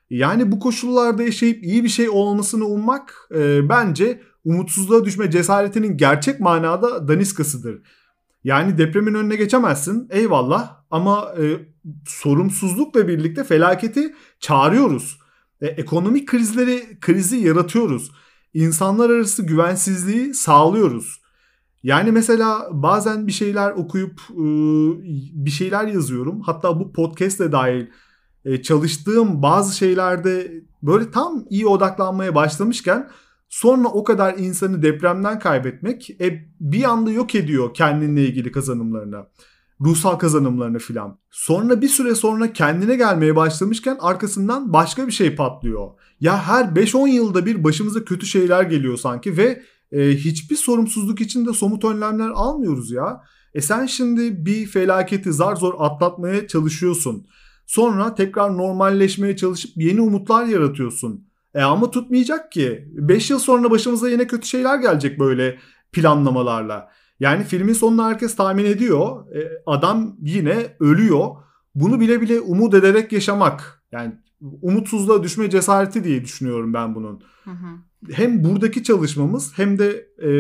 Yani 0.10 0.52
bu 0.52 0.60
koşullarda 0.60 1.24
yaşayıp 1.24 1.64
iyi 1.64 1.84
bir 1.84 1.90
şey 1.90 2.10
olmasını 2.10 2.66
ummak 2.66 3.16
e, 3.36 3.70
bence 3.70 4.22
umutsuzluğa 4.46 5.06
düşme 5.06 5.32
cesaretinin 5.32 5.98
gerçek 5.98 6.40
manada 6.40 7.08
daniskasıdır. 7.08 7.82
Yani 8.44 8.78
depremin 8.78 9.14
önüne 9.14 9.36
geçemezsin 9.36 10.08
eyvallah 10.10 10.84
ama 10.92 11.34
e, 11.40 11.68
sorumsuzlukla 12.06 13.08
birlikte 13.08 13.44
felaketi 13.44 14.16
çağırıyoruz. 14.40 15.20
E, 15.62 15.68
ekonomik 15.68 16.28
krizleri 16.28 17.00
krizi 17.02 17.38
yaratıyoruz. 17.38 18.12
İnsanlar 18.54 19.10
arası 19.10 19.44
güvensizliği 19.46 20.34
sağlıyoruz. 20.34 21.22
Yani 21.84 22.12
mesela 22.12 22.68
bazen 22.72 23.28
bir 23.28 23.32
şeyler 23.32 23.72
okuyup 23.72 24.20
e, 24.30 24.44
bir 25.46 25.52
şeyler 25.52 25.88
yazıyorum. 25.88 26.42
Hatta 26.42 26.80
bu 26.80 26.94
podcast 26.94 27.40
de 27.40 27.52
dahil 27.52 27.88
e, 28.46 28.62
çalıştığım 28.62 29.42
bazı 29.42 29.78
şeylerde 29.78 30.64
böyle 30.84 31.12
tam 31.12 31.46
iyi 31.50 31.68
odaklanmaya 31.68 32.36
başlamışken 32.36 33.10
sonra 33.50 33.88
o 33.88 34.04
kadar 34.04 34.38
insanı 34.38 34.82
depremden 34.82 35.40
kaybetmek 35.40 36.10
e, 36.22 36.50
bir 36.60 36.84
anda 36.84 37.12
yok 37.12 37.36
ediyor 37.36 37.74
kendinle 37.74 38.28
ilgili 38.28 38.52
kazanımlarını. 38.52 39.26
Ruhsal 39.82 40.16
kazanımlarını 40.16 40.80
filan. 40.80 41.20
Sonra 41.32 41.82
bir 41.82 41.88
süre 41.88 42.16
sonra 42.16 42.54
kendine 42.54 42.96
gelmeye 42.96 43.36
başlamışken 43.36 43.98
arkasından 44.00 44.74
başka 44.74 45.08
bir 45.08 45.12
şey 45.12 45.36
patlıyor. 45.36 45.90
Ya 46.20 46.44
her 46.48 46.66
5-10 46.66 47.10
yılda 47.10 47.46
bir 47.46 47.64
başımıza 47.64 48.06
kötü 48.06 48.26
şeyler 48.26 48.64
geliyor 48.64 48.98
sanki 48.98 49.38
ve 49.38 49.64
e, 49.92 50.10
hiçbir 50.10 50.56
sorumsuzluk 50.56 51.22
için 51.22 51.46
de 51.46 51.54
somut 51.54 51.86
önlemler 51.86 52.30
almıyoruz 52.30 52.92
ya. 52.92 53.22
E 53.54 53.62
sen 53.62 53.86
şimdi 53.86 54.46
bir 54.46 54.66
felaketi 54.66 55.34
zar 55.34 55.56
zor 55.56 55.74
atlatmaya 55.80 56.48
çalışıyorsun. 56.48 57.28
Sonra 57.66 58.16
tekrar 58.16 58.58
normalleşmeye 58.58 59.36
çalışıp 59.36 59.72
yeni 59.76 60.02
umutlar 60.02 60.46
yaratıyorsun. 60.46 61.29
E 61.56 61.62
ama 61.62 61.92
tutmayacak 61.92 62.52
ki. 62.52 62.88
5 62.92 63.30
yıl 63.30 63.40
sonra 63.40 63.72
başımıza 63.72 64.10
yine 64.10 64.28
kötü 64.28 64.48
şeyler 64.48 64.80
gelecek 64.80 65.20
böyle 65.20 65.58
planlamalarla. 65.92 66.90
Yani 67.20 67.44
filmin 67.44 67.74
sonunu 67.74 68.04
herkes 68.04 68.36
tahmin 68.36 68.66
ediyor. 68.66 69.36
E, 69.36 69.62
adam 69.66 70.16
yine 70.22 70.76
ölüyor. 70.80 71.28
Bunu 71.76 72.00
bile 72.00 72.22
bile 72.22 72.40
umut 72.40 72.74
ederek 72.74 73.12
yaşamak. 73.12 73.84
Yani 73.92 74.14
umutsuzluğa 74.62 75.24
düşme 75.24 75.50
cesareti 75.50 76.04
diye 76.04 76.24
düşünüyorum 76.24 76.74
ben 76.74 76.96
bunun. 76.96 77.22
Hı 77.44 77.52
hı. 77.52 78.12
Hem 78.12 78.44
buradaki 78.44 78.84
çalışmamız 78.84 79.58
hem 79.58 79.80
de 79.80 80.08
e, 80.24 80.32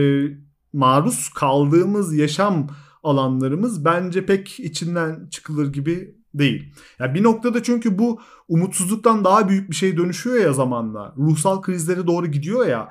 maruz 0.74 1.30
kaldığımız 1.30 2.16
yaşam 2.16 2.68
alanlarımız 3.04 3.86
bence 3.86 4.26
pek 4.26 4.60
içinden 4.60 5.28
çıkılır 5.32 5.74
gibi 5.74 6.19
değil. 6.40 6.74
Yani 7.00 7.14
bir 7.14 7.24
noktada 7.24 7.64
çünkü 7.64 8.00
bu 8.00 8.20
umutsuzluktan 8.48 9.24
daha 9.24 9.50
büyük 9.50 9.70
bir 9.70 9.76
şey 9.76 9.98
dönüşüyor 9.98 10.36
ya 10.36 10.54
zamanla. 10.54 11.14
Ruhsal 11.18 11.62
krizlere 11.62 12.08
doğru 12.08 12.28
gidiyor 12.28 12.68
ya. 12.68 12.90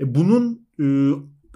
E 0.00 0.14
bunun 0.14 0.66
e, 0.80 0.86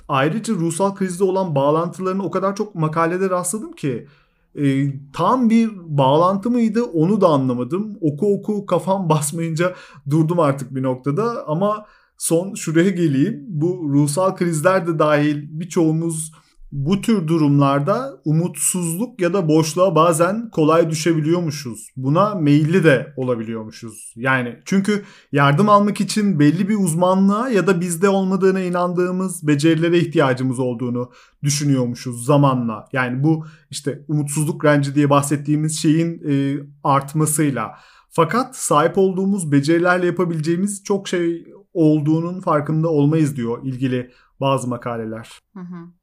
ayrıca 0.09 0.55
ruhsal 0.55 0.95
krizde 0.95 1.25
olan 1.25 1.55
bağlantılarını 1.55 2.23
o 2.23 2.31
kadar 2.31 2.57
çok 2.57 2.75
makalede 2.75 3.31
rastladım 3.31 3.73
ki 3.73 4.07
e, 4.55 4.93
tam 5.13 5.51
bir 5.51 5.71
bağlantı 5.77 6.51
mıydı 6.51 6.83
onu 6.83 7.21
da 7.21 7.29
anlamadım. 7.29 7.99
Oku 8.01 8.35
oku 8.35 8.67
kafam 8.67 9.09
basmayınca 9.09 9.75
durdum 10.11 10.41
artık 10.41 10.75
bir 10.75 10.83
noktada 10.83 11.47
ama 11.47 11.87
son 12.19 12.55
şuraya 12.55 12.91
geleyim. 12.91 13.45
Bu 13.49 13.91
ruhsal 13.93 14.37
krizler 14.37 14.87
de 14.87 14.99
dahil 14.99 15.61
birçoğumuz 15.61 16.33
bu 16.73 17.01
tür 17.01 17.29
durumlarda 17.29 18.21
umutsuzluk 18.25 19.21
ya 19.21 19.35
da 19.35 19.49
boşluğa 19.49 19.95
bazen 19.95 20.51
kolay 20.51 20.91
düşebiliyormuşuz. 20.91 21.89
Buna 21.97 22.35
meyilli 22.35 22.85
de 22.85 23.13
olabiliyormuşuz. 23.17 24.13
Yani 24.17 24.59
çünkü 24.65 25.05
yardım 25.33 25.69
almak 25.69 26.01
için 26.01 26.41
belli 26.41 26.69
bir 26.69 26.77
uzmanlığa 26.77 27.49
ya 27.49 27.67
da 27.67 27.81
bizde 27.81 28.09
olmadığına 28.09 28.61
inandığımız 28.61 29.47
becerilere 29.47 29.99
ihtiyacımız 29.99 30.59
olduğunu 30.59 31.11
düşünüyormuşuz 31.43 32.25
zamanla. 32.25 32.89
Yani 32.93 33.25
bu 33.25 33.47
işte 33.71 34.05
umutsuzluk 34.09 34.65
renci 34.65 34.95
diye 34.95 35.11
bahsettiğimiz 35.11 35.79
şeyin 35.79 36.23
e, 36.29 36.63
artmasıyla. 36.85 37.71
Fakat 38.11 38.57
sahip 38.57 38.99
olduğumuz 38.99 39.53
becerilerle 39.53 40.07
yapabileceğimiz 40.07 40.85
çok 40.85 41.09
şey 41.09 41.47
olduğunun 41.73 42.41
farkında 42.41 42.89
olmayız 42.89 43.37
diyor 43.37 43.65
ilgili 43.65 44.11
bazı 44.41 44.69
makaleler. 44.69 45.39
Hı 45.55 45.61
hı. 45.61 46.00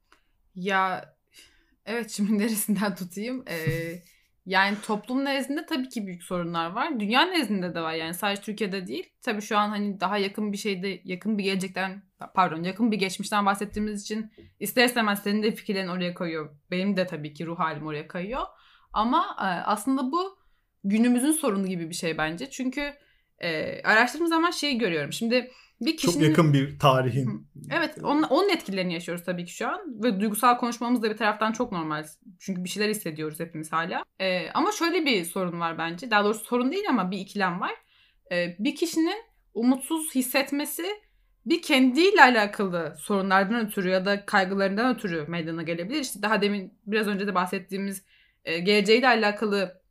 Ya 0.58 1.14
evet 1.86 2.10
şimdi 2.10 2.38
neresinden 2.38 2.94
tutayım? 2.94 3.44
Ee, 3.48 4.02
yani 4.46 4.76
toplum 4.86 5.24
nezdinde 5.24 5.66
tabii 5.66 5.88
ki 5.88 6.06
büyük 6.06 6.22
sorunlar 6.22 6.70
var. 6.70 7.00
Dünya 7.00 7.22
nezdinde 7.22 7.74
de 7.74 7.80
var 7.80 7.92
yani 7.94 8.14
sadece 8.14 8.42
Türkiye'de 8.42 8.86
değil. 8.86 9.10
Tabii 9.22 9.42
şu 9.42 9.58
an 9.58 9.68
hani 9.68 10.00
daha 10.00 10.18
yakın 10.18 10.52
bir 10.52 10.56
şeyde 10.56 11.00
yakın 11.04 11.38
bir 11.38 11.44
gelecekten 11.44 12.02
pardon 12.34 12.62
yakın 12.62 12.92
bir 12.92 12.96
geçmişten 12.96 13.46
bahsettiğimiz 13.46 14.02
için 14.02 14.32
ister 14.60 14.84
istemez 14.84 15.22
senin 15.22 15.42
de 15.42 15.52
fikirlerin 15.52 15.88
oraya 15.88 16.14
koyuyor. 16.14 16.56
Benim 16.70 16.96
de 16.96 17.06
tabii 17.06 17.34
ki 17.34 17.46
ruh 17.46 17.58
halim 17.58 17.86
oraya 17.86 18.08
kayıyor. 18.08 18.42
Ama 18.92 19.36
e, 19.38 19.44
aslında 19.44 20.12
bu 20.12 20.38
günümüzün 20.84 21.32
sorunu 21.32 21.66
gibi 21.66 21.90
bir 21.90 21.94
şey 21.94 22.18
bence. 22.18 22.50
Çünkü 22.50 22.94
e, 23.38 23.82
araştırdığım 23.82 24.26
zaman 24.26 24.50
şeyi 24.50 24.78
görüyorum. 24.78 25.12
Şimdi 25.12 25.50
bir 25.80 25.96
kişinin... 25.96 26.12
Çok 26.12 26.22
yakın 26.22 26.52
bir 26.52 26.78
tarihin. 26.78 27.46
Evet 27.70 27.94
onun, 28.02 28.22
onun 28.22 28.48
etkilerini 28.48 28.94
yaşıyoruz 28.94 29.24
tabii 29.24 29.44
ki 29.44 29.52
şu 29.52 29.68
an. 29.68 29.80
Ve 30.02 30.20
duygusal 30.20 30.58
konuşmamız 30.58 31.02
da 31.02 31.10
bir 31.10 31.16
taraftan 31.16 31.52
çok 31.52 31.72
normal. 31.72 32.04
Çünkü 32.38 32.64
bir 32.64 32.68
şeyler 32.68 32.88
hissediyoruz 32.88 33.40
hepimiz 33.40 33.72
hala. 33.72 34.04
Ee, 34.20 34.50
ama 34.50 34.72
şöyle 34.72 35.06
bir 35.06 35.24
sorun 35.24 35.60
var 35.60 35.78
bence. 35.78 36.10
Daha 36.10 36.24
doğrusu 36.24 36.44
sorun 36.44 36.72
değil 36.72 36.84
ama 36.88 37.10
bir 37.10 37.18
ikilem 37.18 37.60
var. 37.60 37.74
Ee, 38.32 38.56
bir 38.58 38.76
kişinin 38.76 39.22
umutsuz 39.54 40.14
hissetmesi 40.14 40.86
bir 41.46 41.62
kendiyle 41.62 42.22
alakalı 42.22 42.96
sorunlardan 42.98 43.66
ötürü 43.66 43.88
ya 43.88 44.04
da 44.04 44.26
kaygılarından 44.26 44.94
ötürü 44.94 45.24
meydana 45.28 45.62
gelebilir. 45.62 46.00
İşte 46.00 46.22
daha 46.22 46.42
demin 46.42 46.74
biraz 46.86 47.06
önce 47.06 47.26
de 47.26 47.34
bahsettiğimiz 47.34 48.02
e, 48.44 48.58
geleceğiyle 48.58 49.08
alakalı 49.08 49.82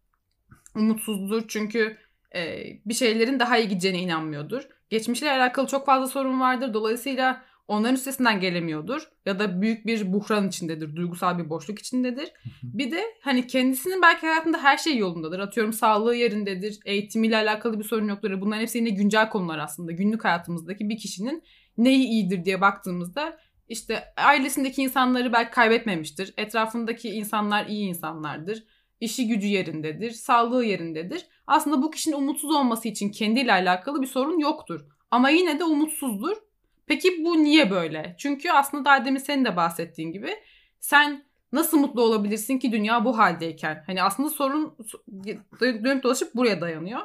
umutsuzdur. 0.76 1.44
Çünkü 1.48 1.98
e, 2.36 2.64
bir 2.86 2.94
şeylerin 2.94 3.40
daha 3.40 3.58
iyi 3.58 3.68
gideceğine 3.68 4.00
inanmıyordur 4.00 4.77
geçmişle 4.90 5.32
alakalı 5.32 5.68
çok 5.68 5.86
fazla 5.86 6.08
sorun 6.08 6.40
vardır. 6.40 6.74
Dolayısıyla 6.74 7.42
onların 7.68 7.96
üstesinden 7.96 8.40
gelemiyordur. 8.40 9.10
Ya 9.26 9.40
da 9.40 9.62
büyük 9.62 9.86
bir 9.86 10.14
buhran 10.14 10.48
içindedir. 10.48 10.96
Duygusal 10.96 11.38
bir 11.38 11.50
boşluk 11.50 11.80
içindedir. 11.80 12.32
bir 12.64 12.92
de 12.92 13.04
hani 13.22 13.48
kendisinin 13.48 14.02
belki 14.02 14.28
hayatında 14.28 14.58
her 14.58 14.78
şey 14.78 14.98
yolundadır. 14.98 15.40
Atıyorum 15.40 15.74
sağlığı 15.74 16.16
yerindedir. 16.16 16.80
Eğitimiyle 16.86 17.38
alakalı 17.38 17.80
bir 17.80 17.84
sorun 17.84 18.08
yoktur. 18.08 18.42
Bunların 18.42 18.62
hepsi 18.62 18.78
yine 18.78 18.90
güncel 18.90 19.30
konular 19.30 19.58
aslında. 19.58 19.92
Günlük 19.92 20.26
hayatımızdaki 20.26 20.90
bir 20.90 20.98
kişinin 20.98 21.44
neyi 21.78 22.08
iyidir 22.08 22.46
diye 22.46 22.62
baktığımızda 22.62 23.38
işte 23.70 24.04
ailesindeki 24.18 24.82
insanları 24.82 25.34
belki 25.34 25.52
kaybetmemiştir. 25.52 26.34
Etrafındaki 26.38 27.10
insanlar 27.10 27.66
iyi 27.66 27.88
insanlardır. 27.88 28.64
İşi 29.02 29.28
gücü 29.28 29.48
yerindedir, 29.48 30.12
sağlığı 30.12 30.66
yerindedir. 30.66 31.28
Aslında 31.48 31.82
bu 31.82 31.92
kişinin 31.92 32.16
umutsuz 32.16 32.52
olması 32.52 32.88
için 32.88 33.10
kendiyle 33.10 33.52
alakalı 33.52 34.02
bir 34.02 34.08
sorun 34.08 34.40
yoktur. 34.40 34.82
Ama 35.12 35.30
yine 35.30 35.60
de 35.60 35.64
umutsuzdur. 35.64 36.38
Peki 36.88 37.26
bu 37.26 37.44
niye 37.44 37.72
böyle? 37.72 38.16
Çünkü 38.18 38.50
aslında 38.52 38.86
daha 38.86 39.06
demin 39.06 39.20
senin 39.20 39.46
de 39.46 39.56
bahsettiğin 39.56 40.12
gibi 40.12 40.30
sen 40.80 41.24
nasıl 41.52 41.80
mutlu 41.80 42.02
olabilirsin 42.02 42.60
ki 42.60 42.72
dünya 42.72 43.06
bu 43.06 43.18
haldeyken? 43.18 43.84
Hani 43.88 44.04
aslında 44.04 44.30
sorun 44.30 44.76
dönüp 45.62 46.04
dolaşıp 46.04 46.36
buraya 46.36 46.62
dayanıyor. 46.62 47.02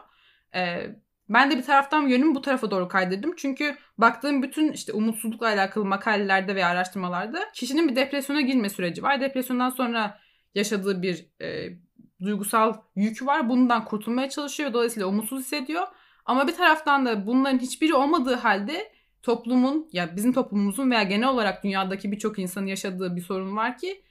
Ee, 0.54 0.86
ben 1.28 1.50
de 1.50 1.58
bir 1.58 1.62
taraftan 1.62 2.02
yönümü 2.02 2.34
bu 2.34 2.42
tarafa 2.42 2.70
doğru 2.70 2.88
kaydırdım. 2.88 3.32
Çünkü 3.36 3.76
baktığım 3.98 4.42
bütün 4.42 4.72
işte 4.72 4.92
umutsuzlukla 4.92 5.46
alakalı 5.46 5.84
makalelerde 5.84 6.54
veya 6.54 6.68
araştırmalarda 6.68 7.52
kişinin 7.54 7.88
bir 7.88 7.96
depresyona 7.96 8.40
girme 8.40 8.68
süreci 8.68 9.02
var. 9.02 9.20
Depresyondan 9.20 9.70
sonra 9.70 10.18
yaşadığı 10.54 11.02
bir 11.02 11.26
e, 11.42 11.68
duygusal 12.22 12.74
yük 12.96 13.26
var. 13.26 13.48
Bundan 13.48 13.84
kurtulmaya 13.84 14.28
çalışıyor. 14.28 14.72
Dolayısıyla 14.72 15.08
umutsuz 15.08 15.40
hissediyor. 15.40 15.86
Ama 16.24 16.48
bir 16.48 16.54
taraftan 16.54 17.06
da 17.06 17.26
bunların 17.26 17.58
hiçbiri 17.58 17.94
olmadığı 17.94 18.34
halde 18.34 18.92
toplumun 19.22 19.88
ya 19.92 20.16
bizim 20.16 20.32
toplumumuzun 20.32 20.90
veya 20.90 21.02
genel 21.02 21.28
olarak 21.28 21.64
dünyadaki 21.64 22.12
birçok 22.12 22.38
insanın 22.38 22.66
yaşadığı 22.66 23.16
bir 23.16 23.22
sorun 23.22 23.56
var 23.56 23.78
ki 23.78 24.02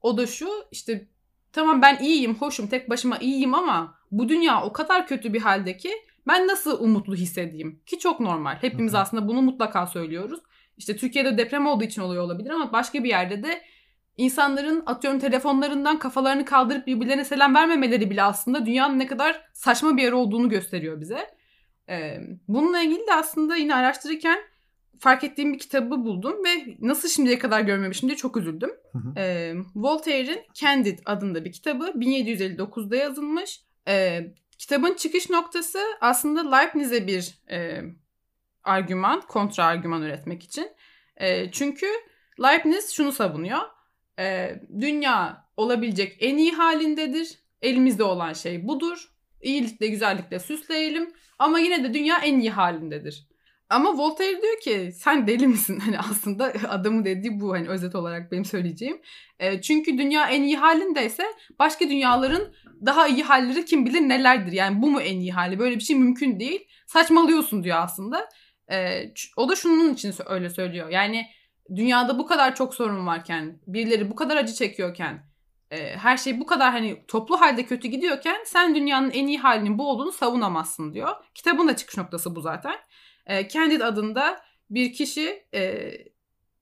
o 0.00 0.18
da 0.18 0.26
şu 0.26 0.48
işte 0.72 1.08
tamam 1.52 1.82
ben 1.82 1.98
iyiyim, 1.98 2.34
hoşum, 2.34 2.66
tek 2.66 2.90
başıma 2.90 3.18
iyiyim 3.18 3.54
ama 3.54 3.98
bu 4.10 4.28
dünya 4.28 4.62
o 4.64 4.72
kadar 4.72 5.06
kötü 5.06 5.32
bir 5.32 5.40
halde 5.40 5.76
ki 5.76 5.90
ben 6.26 6.48
nasıl 6.48 6.80
umutlu 6.80 7.14
hissedeyim? 7.14 7.80
Ki 7.86 7.98
çok 7.98 8.20
normal. 8.20 8.56
Hepimiz 8.60 8.94
aslında 8.94 9.28
bunu 9.28 9.42
mutlaka 9.42 9.86
söylüyoruz. 9.86 10.40
İşte 10.76 10.96
Türkiye'de 10.96 11.38
deprem 11.38 11.66
olduğu 11.66 11.84
için 11.84 12.02
oluyor 12.02 12.22
olabilir 12.22 12.50
ama 12.50 12.72
başka 12.72 13.04
bir 13.04 13.08
yerde 13.08 13.42
de 13.42 13.62
insanların 14.16 14.82
atıyorum 14.86 15.20
telefonlarından 15.20 15.98
kafalarını 15.98 16.44
kaldırıp 16.44 16.86
birbirlerine 16.86 17.24
selam 17.24 17.54
vermemeleri 17.54 18.10
bile 18.10 18.22
aslında 18.22 18.66
dünyanın 18.66 18.98
ne 18.98 19.06
kadar 19.06 19.48
saçma 19.52 19.96
bir 19.96 20.02
yer 20.02 20.12
olduğunu 20.12 20.48
gösteriyor 20.48 21.00
bize. 21.00 21.34
Ee, 21.88 22.18
bununla 22.48 22.80
ilgili 22.80 23.06
de 23.06 23.14
aslında 23.14 23.56
yine 23.56 23.74
araştırırken 23.74 24.38
fark 24.98 25.24
ettiğim 25.24 25.52
bir 25.52 25.58
kitabı 25.58 25.90
buldum 25.90 26.44
ve 26.44 26.76
nasıl 26.80 27.08
şimdiye 27.08 27.38
kadar 27.38 27.60
görmemişim 27.60 28.08
diye 28.08 28.16
çok 28.16 28.36
üzüldüm. 28.36 28.70
Ee, 29.16 29.54
Voltaire'in 29.74 30.40
Candid 30.54 30.98
adında 31.06 31.44
bir 31.44 31.52
kitabı 31.52 31.84
1759'da 31.84 32.96
yazılmış. 32.96 33.60
Ee, 33.88 34.20
kitabın 34.58 34.94
çıkış 34.94 35.30
noktası 35.30 35.78
aslında 36.00 36.56
Leibniz'e 36.56 37.06
bir 37.06 37.38
e, 37.50 37.80
argüman, 38.64 39.20
kontra 39.20 39.64
argüman 39.64 40.02
üretmek 40.02 40.42
için. 40.42 40.70
E, 41.16 41.50
çünkü 41.50 41.86
Leibniz 42.42 42.92
şunu 42.92 43.12
savunuyor. 43.12 43.60
E, 44.18 44.54
dünya 44.80 45.46
olabilecek 45.56 46.16
en 46.20 46.36
iyi 46.36 46.52
halindedir. 46.52 47.38
Elimizde 47.62 48.04
olan 48.04 48.32
şey 48.32 48.68
budur. 48.68 49.08
İyilikle, 49.42 49.86
güzellikle 49.86 50.38
süsleyelim. 50.38 51.12
Ama 51.38 51.58
yine 51.58 51.84
de 51.84 51.94
dünya 51.94 52.18
en 52.18 52.40
iyi 52.40 52.50
halindedir. 52.50 53.26
Ama 53.70 53.98
Voltaire 53.98 54.42
diyor 54.42 54.60
ki 54.60 54.92
sen 54.94 55.26
deli 55.26 55.46
misin? 55.46 55.78
Hani 55.84 55.98
aslında 55.98 56.52
adamı 56.68 57.04
dediği 57.04 57.40
bu 57.40 57.52
hani 57.52 57.68
özet 57.68 57.94
olarak 57.94 58.32
benim 58.32 58.44
söyleyeceğim. 58.44 59.00
E, 59.38 59.60
çünkü 59.60 59.98
dünya 59.98 60.28
en 60.28 60.42
iyi 60.42 60.56
halindeyse 60.56 61.24
başka 61.58 61.88
dünyaların 61.88 62.54
daha 62.86 63.08
iyi 63.08 63.22
halleri 63.22 63.64
kim 63.64 63.86
bilir 63.86 64.00
nelerdir. 64.00 64.52
Yani 64.52 64.82
bu 64.82 64.90
mu 64.90 65.00
en 65.00 65.20
iyi 65.20 65.32
hali? 65.32 65.58
Böyle 65.58 65.76
bir 65.76 65.80
şey 65.80 65.96
mümkün 65.96 66.40
değil. 66.40 66.68
Saçmalıyorsun 66.86 67.64
diyor 67.64 67.76
aslında. 67.80 68.28
E, 68.70 69.04
o 69.36 69.48
da 69.48 69.56
şunun 69.56 69.94
için 69.94 70.14
öyle 70.26 70.50
söylüyor. 70.50 70.88
Yani 70.88 71.26
dünyada 71.76 72.18
bu 72.18 72.26
kadar 72.26 72.54
çok 72.54 72.74
sorun 72.74 73.06
varken, 73.06 73.58
birileri 73.66 74.10
bu 74.10 74.14
kadar 74.14 74.36
acı 74.36 74.54
çekiyorken, 74.54 75.26
e, 75.70 75.96
her 75.96 76.16
şey 76.16 76.40
bu 76.40 76.46
kadar 76.46 76.72
hani 76.72 77.04
toplu 77.08 77.40
halde 77.40 77.66
kötü 77.66 77.88
gidiyorken 77.88 78.36
sen 78.44 78.74
dünyanın 78.74 79.10
en 79.10 79.26
iyi 79.26 79.38
halinin 79.38 79.78
bu 79.78 79.90
olduğunu 79.90 80.12
savunamazsın 80.12 80.94
diyor. 80.94 81.10
Kitabın 81.34 81.68
da 81.68 81.76
çıkış 81.76 81.96
noktası 81.96 82.36
bu 82.36 82.40
zaten. 82.40 82.76
E, 83.26 83.48
Candid 83.48 83.80
adında 83.80 84.40
bir 84.70 84.92
kişi 84.92 85.46
e, 85.54 85.90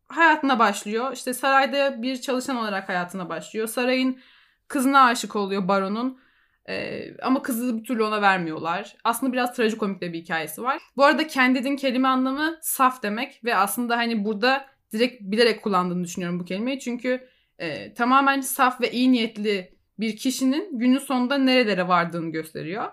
hayatına 0.08 0.58
başlıyor. 0.58 1.12
İşte 1.12 1.34
sarayda 1.34 2.02
bir 2.02 2.20
çalışan 2.20 2.56
olarak 2.56 2.88
hayatına 2.88 3.28
başlıyor. 3.28 3.66
Sarayın 3.66 4.20
kızına 4.68 5.04
aşık 5.04 5.36
oluyor 5.36 5.68
baronun. 5.68 6.22
Ee, 6.68 7.16
ama 7.22 7.42
kızı 7.42 7.78
bir 7.78 7.84
türlü 7.84 8.02
ona 8.02 8.22
vermiyorlar. 8.22 8.96
Aslında 9.04 9.32
biraz 9.32 9.56
trajikomik 9.56 10.00
de 10.00 10.12
bir 10.12 10.18
hikayesi 10.18 10.62
var. 10.62 10.78
Bu 10.96 11.04
arada 11.04 11.28
Candid'in 11.28 11.76
kelime 11.76 12.08
anlamı 12.08 12.58
saf 12.60 13.02
demek 13.02 13.44
ve 13.44 13.56
aslında 13.56 13.96
hani 13.96 14.24
burada 14.24 14.66
direkt 14.92 15.22
bilerek 15.22 15.62
kullandığını 15.62 16.04
düşünüyorum 16.04 16.40
bu 16.40 16.44
kelimeyi. 16.44 16.80
Çünkü 16.80 17.28
e, 17.58 17.94
tamamen 17.94 18.40
saf 18.40 18.80
ve 18.80 18.90
iyi 18.90 19.12
niyetli 19.12 19.74
bir 19.98 20.16
kişinin 20.16 20.78
günün 20.78 20.98
sonunda 20.98 21.38
nerelere 21.38 21.88
vardığını 21.88 22.32
gösteriyor. 22.32 22.92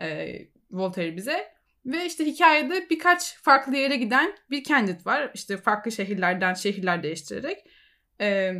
E, 0.00 0.38
Voltaire 0.70 1.16
bize. 1.16 1.54
Ve 1.86 2.06
işte 2.06 2.24
hikayede 2.24 2.86
birkaç 2.90 3.36
farklı 3.36 3.76
yere 3.76 3.96
giden 3.96 4.34
bir 4.50 4.64
Candid 4.64 5.06
var. 5.06 5.30
İşte 5.34 5.56
farklı 5.56 5.92
şehirlerden 5.92 6.54
şehirler 6.54 7.02
değiştirerek. 7.02 7.58
Ee, 8.20 8.52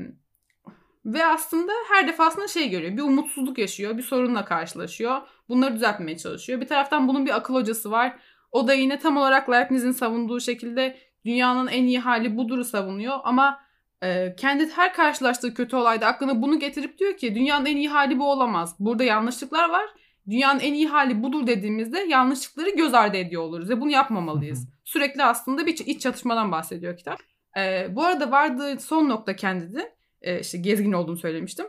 ve 1.05 1.27
aslında 1.27 1.73
her 1.89 2.09
defasında 2.09 2.49
şey 2.49 2.71
görüyor. 2.71 2.97
Bir 2.97 3.03
umutsuzluk 3.03 3.59
yaşıyor. 3.59 3.99
Bir 3.99 4.03
sorunla 4.03 4.45
karşılaşıyor. 4.45 5.21
Bunları 5.49 5.75
düzeltmeye 5.75 6.19
çalışıyor. 6.19 6.61
Bir 6.61 6.67
taraftan 6.67 7.09
bunun 7.09 7.27
bir 7.27 7.37
akıl 7.37 7.55
hocası 7.55 7.91
var. 7.91 8.17
O 8.53 8.69
da 8.69 8.75
yine 8.75 8.99
tam 8.99 9.17
olarak 9.17 9.51
Leibniz'in 9.51 9.93
savunduğu 9.93 10.41
şekilde 10.41 10.97
dünyanın 11.25 11.67
en 11.67 11.85
iyi 11.85 11.99
hali 11.99 12.37
budur'u 12.37 12.65
savunuyor. 12.65 13.19
Ama 13.25 13.61
e, 14.03 14.37
Candid 14.41 14.71
her 14.71 14.95
karşılaştığı 14.95 15.55
kötü 15.55 15.77
olayda 15.77 16.07
aklına 16.07 16.43
bunu 16.43 16.59
getirip 16.59 16.99
diyor 16.99 17.17
ki 17.17 17.35
dünyanın 17.35 17.67
en 17.67 17.77
iyi 17.77 17.89
hali 17.89 18.19
bu 18.19 18.31
olamaz. 18.31 18.77
Burada 18.79 19.05
yanlışlıklar 19.05 19.69
var 19.69 19.87
dünyanın 20.31 20.61
en 20.61 20.75
iyi 20.75 20.89
hali 20.89 21.23
budur 21.23 21.47
dediğimizde 21.47 21.99
yanlışlıkları 21.99 22.71
göz 22.71 22.95
ardı 22.95 23.17
ediyor 23.17 23.43
oluruz 23.43 23.71
ve 23.71 23.81
bunu 23.81 23.91
yapmamalıyız. 23.91 24.69
Sürekli 24.85 25.25
aslında 25.25 25.67
bir 25.67 25.73
iç 25.73 26.01
çatışmadan 26.01 26.53
bahsediyor 26.53 26.97
kitap. 26.97 27.19
Ee, 27.59 27.87
bu 27.91 28.05
arada 28.05 28.31
vardığı 28.31 28.81
son 28.81 29.09
nokta 29.09 29.37
kendisi, 29.37 29.93
e, 30.23 30.41
işte 30.41 30.59
gezgin 30.59 30.93
olduğunu 30.93 31.17
söylemiştim. 31.17 31.67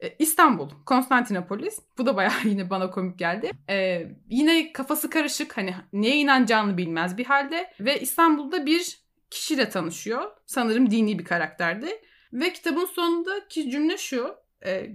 E, 0.00 0.14
İstanbul, 0.18 0.70
Konstantinopolis. 0.86 1.78
Bu 1.98 2.06
da 2.06 2.16
bayağı 2.16 2.32
yine 2.44 2.70
bana 2.70 2.90
komik 2.90 3.18
geldi. 3.18 3.50
E, 3.70 4.06
yine 4.30 4.72
kafası 4.72 5.10
karışık 5.10 5.56
hani 5.56 5.74
neye 5.92 6.16
inanacağını 6.16 6.76
bilmez 6.76 7.18
bir 7.18 7.24
halde. 7.24 7.72
Ve 7.80 8.00
İstanbul'da 8.00 8.66
bir 8.66 8.98
kişiyle 9.30 9.68
tanışıyor. 9.68 10.30
Sanırım 10.46 10.90
dini 10.90 11.18
bir 11.18 11.24
karakterdi. 11.24 11.88
Ve 12.32 12.52
kitabın 12.52 12.86
sonundaki 12.86 13.70
cümle 13.70 13.96
şu 13.96 14.36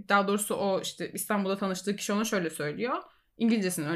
daha 0.09 0.27
doğrusu 0.27 0.55
o 0.55 0.81
işte 0.81 1.11
İstanbul'da 1.11 1.57
tanıştığı 1.57 1.95
kişi 1.95 2.13
ona 2.13 2.23
şöyle 2.23 2.49
söylüyor. 2.49 3.03
İngilizcesini 3.37 3.87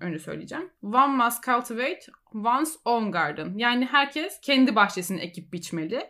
önce, 0.00 0.18
söyleyeceğim. 0.18 0.70
One 0.82 1.06
must 1.06 1.44
cultivate 1.44 2.00
one's 2.34 2.76
own 2.84 3.10
garden. 3.10 3.58
Yani 3.58 3.84
herkes 3.86 4.40
kendi 4.40 4.76
bahçesini 4.76 5.20
ekip 5.20 5.52
biçmeli. 5.52 6.06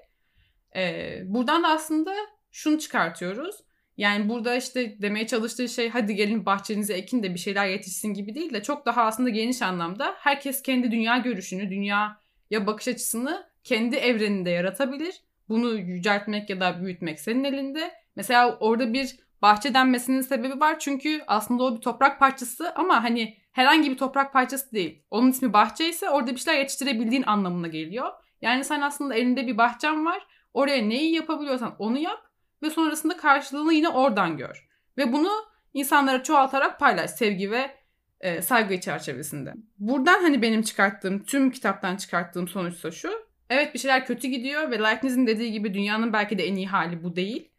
Ee, 0.77 1.23
buradan 1.25 1.63
da 1.63 1.69
aslında 1.69 2.15
şunu 2.51 2.79
çıkartıyoruz. 2.79 3.57
Yani 3.97 4.29
burada 4.29 4.57
işte 4.57 5.03
demeye 5.03 5.27
çalıştığı 5.27 5.69
şey 5.69 5.89
hadi 5.89 6.15
gelin 6.15 6.47
bahçenize 6.47 6.95
ekin 6.95 7.23
de 7.23 7.35
bir 7.35 7.39
şeyler 7.39 7.67
yetişsin 7.67 8.15
gibi 8.15 8.35
değil 8.35 8.55
de 8.55 8.63
çok 8.63 8.87
daha 8.87 9.03
aslında 9.03 9.29
geniş 9.29 9.63
anlamda 9.63 10.15
herkes 10.19 10.63
kendi 10.63 10.91
dünya 10.91 11.19
görüşünü, 11.19 11.71
dünya 11.71 12.21
ya 12.51 12.67
bakış 12.67 12.89
açısını 12.89 13.47
kendi 13.65 13.97
evreninde 13.97 14.51
yaratabilir. 14.51 15.15
Bunu 15.49 15.75
yüceltmek 15.75 16.51
ya 16.51 16.61
da 16.61 16.83
büyütmek 16.83 17.21
senin 17.21 17.45
elinde 17.45 17.93
Mesela 18.17 18.57
orada 18.61 18.93
bir 18.93 19.17
bahçe 19.43 19.75
denmesinin 19.75 20.21
sebebi 20.21 20.61
var 20.61 20.79
çünkü 20.79 21.23
aslında 21.27 21.65
o 21.65 21.77
bir 21.77 21.81
toprak 21.81 22.21
parçası 22.21 22.73
ama 22.75 23.05
hani 23.05 23.37
herhangi 23.53 23.91
bir 23.91 23.97
toprak 23.97 24.33
parçası 24.33 24.73
değil. 24.73 25.03
Onun 25.11 25.31
ismi 25.31 25.53
bahçe 25.53 25.89
ise 25.89 26.11
orada 26.11 26.31
bir 26.31 26.37
şeyler 26.37 26.59
yetiştirebildiğin 26.59 27.25
anlamına 27.27 27.69
geliyor. 27.69 28.13
Yani 28.43 28.65
sen 28.65 28.81
aslında 28.81 29.15
elinde 29.15 29.47
bir 29.47 29.59
bahçen 29.59 30.07
var. 30.07 30.27
Oraya 30.55 30.83
neyi 30.83 31.15
yapabiliyorsan 31.15 31.77
onu 31.79 31.99
yap 31.99 32.26
ve 32.63 32.71
sonrasında 32.71 33.17
karşılığını 33.17 33.73
yine 33.73 33.89
oradan 33.89 34.37
gör. 34.37 34.69
Ve 34.99 35.13
bunu 35.13 35.31
insanlara 35.75 36.23
çoğaltarak 36.23 36.81
paylaş 36.81 37.11
sevgi 37.11 37.51
ve 37.51 37.77
e, 38.21 38.43
saygı 38.43 38.81
çerçevesinde. 38.81 39.55
Buradan 39.79 40.23
hani 40.23 40.43
benim 40.43 40.63
çıkarttığım, 40.63 41.25
tüm 41.25 41.51
kitaptan 41.51 41.97
çıkarttığım 41.97 42.49
sonuçsa 42.49 42.91
şu. 42.91 43.27
Evet 43.51 43.75
bir 43.75 43.79
şeyler 43.79 44.07
kötü 44.07 44.29
gidiyor 44.29 44.71
ve 44.71 44.79
Leibniz'in 44.79 45.27
dediği 45.27 45.53
gibi 45.53 45.75
dünyanın 45.75 46.13
belki 46.13 46.39
de 46.39 46.47
en 46.47 46.57
iyi 46.57 46.69
hali 46.69 47.03
bu 47.03 47.17
değil. 47.17 47.51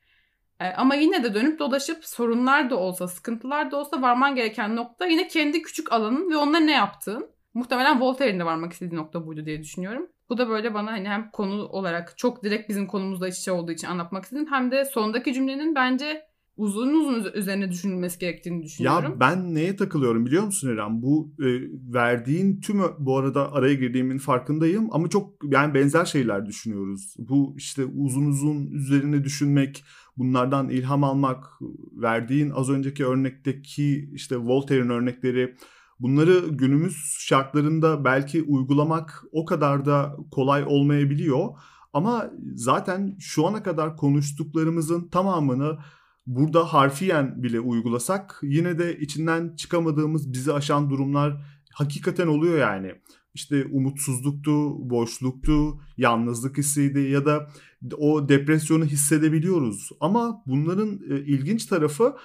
E, 0.60 0.68
ama 0.68 0.96
yine 0.96 1.24
de 1.24 1.34
dönüp 1.34 1.60
dolaşıp 1.60 2.06
sorunlar 2.06 2.70
da 2.70 2.78
olsa, 2.78 3.08
sıkıntılar 3.08 3.72
da 3.72 3.78
olsa 3.78 4.02
varman 4.02 4.36
gereken 4.36 4.76
nokta 4.76 5.06
yine 5.06 5.28
kendi 5.28 5.62
küçük 5.62 5.94
alanın 5.94 6.32
ve 6.32 6.38
onunla 6.38 6.60
ne 6.60 6.72
yaptığın. 6.72 7.30
Muhtemelen 7.54 8.02
Voltaire'in 8.02 8.40
de 8.40 8.46
varmak 8.46 8.74
istediği 8.74 8.96
nokta 8.96 9.26
buydu 9.26 9.46
diye 9.46 9.62
düşünüyorum. 9.62 10.10
Bu 10.30 10.38
da 10.38 10.50
böyle 10.50 10.74
bana 10.74 10.92
hani 10.92 11.10
hem 11.10 11.32
konu 11.32 11.66
olarak 11.66 12.18
çok 12.18 12.44
direkt 12.44 12.70
bizim 12.70 12.88
konumuzla 12.88 13.28
iç 13.28 13.40
içe 13.40 13.52
olduğu 13.52 13.72
için 13.72 13.88
anlatmak 13.88 14.24
istedim. 14.24 14.48
Hem 14.50 14.72
de 14.72 14.86
sondaki 14.86 15.34
cümlenin 15.34 15.76
bence 15.76 16.28
uzun 16.58 16.94
uzun 16.94 17.34
üzerine 17.34 17.72
düşünülmesi 17.72 18.20
gerektiğini 18.20 18.64
düşünüyorum. 18.64 19.12
Ya 19.12 19.20
ben 19.20 19.56
neye 19.56 19.76
takılıyorum 19.76 20.26
biliyor 20.26 20.44
musun 20.44 20.70
İrem? 20.70 21.02
Bu 21.02 21.32
e, 21.40 21.48
verdiğin 21.94 22.62
tüm 22.62 22.82
bu 23.00 23.18
arada 23.18 23.54
araya 23.54 23.74
girdiğimin 23.74 24.18
farkındayım 24.18 24.88
ama 24.92 25.10
çok 25.10 25.34
yani 25.44 25.74
benzer 25.74 26.06
şeyler 26.06 26.46
düşünüyoruz. 26.46 27.16
Bu 27.18 27.54
işte 27.58 27.86
uzun 27.86 28.26
uzun 28.26 28.72
üzerine 28.72 29.24
düşünmek, 29.24 29.84
bunlardan 30.18 30.70
ilham 30.70 31.04
almak, 31.04 31.46
verdiğin 31.92 32.50
az 32.50 32.70
önceki 32.70 33.06
örnekteki 33.06 34.10
işte 34.14 34.38
Voltaire'in 34.38 34.90
örnekleri 34.90 35.56
bunları 36.00 36.48
günümüz 36.48 37.16
şartlarında 37.20 38.06
belki 38.06 38.44
uygulamak 38.44 39.24
o 39.32 39.46
kadar 39.46 39.86
da 39.86 40.18
kolay 40.32 40.64
olmayabiliyor. 40.68 41.48
Ama 41.94 42.32
zaten 42.56 43.16
şu 43.20 43.48
ana 43.48 43.64
kadar 43.64 43.98
konuştuklarımızın 43.98 45.08
tamamını 45.08 45.78
burada 46.26 46.74
harfiyen 46.74 47.44
bile 47.44 47.60
uygulasak 47.60 48.40
yine 48.44 48.80
de 48.80 49.00
içinden 49.00 49.56
çıkamadığımız 49.56 50.34
bizi 50.34 50.54
aşan 50.54 50.90
durumlar 50.90 51.46
hakikaten 51.74 52.28
oluyor 52.28 52.58
yani. 52.58 52.92
İşte 53.34 53.66
umutsuzluktu, 53.72 54.90
boşluktu, 54.90 55.80
yalnızlık 55.98 56.58
hissiydi 56.58 57.00
ya 57.00 57.26
da 57.26 57.50
o 57.98 58.30
depresyonu 58.30 58.86
hissedebiliyoruz. 58.86 59.90
Ama 60.00 60.44
bunların 60.46 61.00
e, 61.10 61.20
ilginç 61.20 61.66
tarafı 61.66 62.16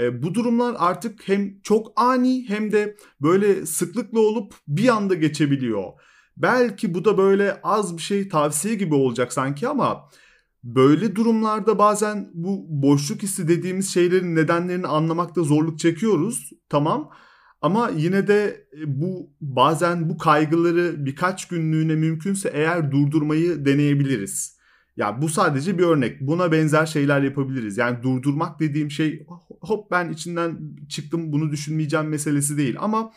e, 0.00 0.22
bu 0.22 0.34
durumlar 0.34 0.76
artık 0.78 1.28
hem 1.28 1.60
çok 1.60 1.92
ani 1.96 2.48
hem 2.48 2.72
de 2.72 2.96
böyle 3.22 3.66
sıklıkla 3.66 4.20
olup 4.20 4.54
bir 4.68 4.88
anda 4.88 5.14
geçebiliyor. 5.14 5.84
Belki 6.36 6.94
bu 6.94 7.04
da 7.04 7.18
böyle 7.18 7.60
az 7.62 7.96
bir 7.96 8.02
şey 8.02 8.28
tavsiye 8.28 8.74
gibi 8.74 8.94
olacak 8.94 9.32
sanki 9.32 9.68
ama 9.68 10.08
böyle 10.64 11.16
durumlarda 11.16 11.78
bazen 11.78 12.30
bu 12.34 12.66
boşluk 12.68 13.22
hissi 13.22 13.48
dediğimiz 13.48 13.94
şeylerin 13.94 14.36
nedenlerini 14.36 14.86
anlamakta 14.86 15.42
zorluk 15.42 15.78
çekiyoruz. 15.78 16.50
Tamam. 16.68 17.10
Ama 17.62 17.90
yine 17.96 18.26
de 18.26 18.66
e, 18.72 19.00
bu 19.00 19.30
bazen 19.40 20.08
bu 20.08 20.18
kaygıları 20.18 21.06
birkaç 21.06 21.48
günlüğüne 21.48 21.94
mümkünse 21.94 22.50
eğer 22.54 22.92
durdurmayı 22.92 23.64
deneyebiliriz. 23.64 24.53
Ya 24.96 25.22
bu 25.22 25.28
sadece 25.28 25.78
bir 25.78 25.82
örnek. 25.82 26.20
Buna 26.20 26.52
benzer 26.52 26.86
şeyler 26.86 27.22
yapabiliriz. 27.22 27.78
Yani 27.78 28.02
durdurmak 28.02 28.60
dediğim 28.60 28.90
şey 28.90 29.26
hop 29.60 29.90
ben 29.90 30.10
içinden 30.10 30.58
çıktım 30.88 31.32
bunu 31.32 31.52
düşünmeyeceğim 31.52 32.08
meselesi 32.08 32.56
değil. 32.58 32.76
Ama 32.78 33.12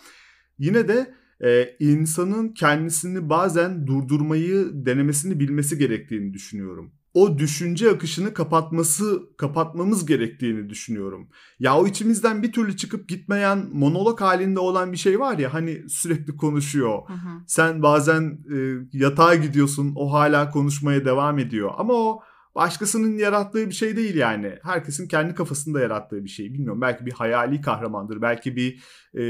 yine 0.60 0.88
de 0.88 1.14
e, 1.44 1.76
insanın 1.80 2.50
kendisini 2.54 3.30
bazen 3.30 3.88
durdurmayı 3.88 4.70
denemesini 4.74 5.40
bilmesi 5.40 5.78
gerektiğini 5.78 6.34
düşünüyorum 6.34 6.97
o 7.14 7.38
düşünce 7.38 7.92
akışını 7.92 8.34
kapatması 8.34 9.22
kapatmamız 9.38 10.06
gerektiğini 10.06 10.70
düşünüyorum. 10.70 11.30
Ya 11.60 11.78
o 11.78 11.88
içimizden 11.88 12.44
bir 12.44 12.52
türlü 12.52 12.78
çıkıp 12.78 13.10
gitmeyen 13.10 13.70
monolog 13.74 14.22
halinde 14.22 14.60
olan 14.60 14.92
bir 14.92 14.98
şey 14.98 15.20
var 15.20 15.38
ya 15.38 15.54
hani 15.54 15.90
sürekli 15.90 16.38
konuşuyor. 16.38 17.00
Hı 17.08 17.14
hı. 17.14 17.44
Sen 17.48 17.84
bazen 17.84 18.40
e, 18.54 18.58
yatağa 18.94 19.36
gidiyorsun 19.36 19.94
o 19.96 20.14
hala 20.14 20.50
konuşmaya 20.50 21.06
devam 21.06 21.40
ediyor. 21.40 21.72
Ama 21.78 21.94
o 21.94 22.22
başkasının 22.56 23.18
yarattığı 23.18 23.68
bir 23.68 23.74
şey 23.74 23.96
değil 23.96 24.16
yani. 24.16 24.54
Herkesin 24.64 25.08
kendi 25.08 25.36
kafasında 25.36 25.80
yarattığı 25.80 26.24
bir 26.24 26.30
şey. 26.30 26.54
Bilmiyorum 26.54 26.82
belki 26.82 27.06
bir 27.06 27.12
hayali 27.12 27.62
kahramandır. 27.62 28.22
Belki 28.22 28.56
bir 28.56 28.84
e, 29.14 29.22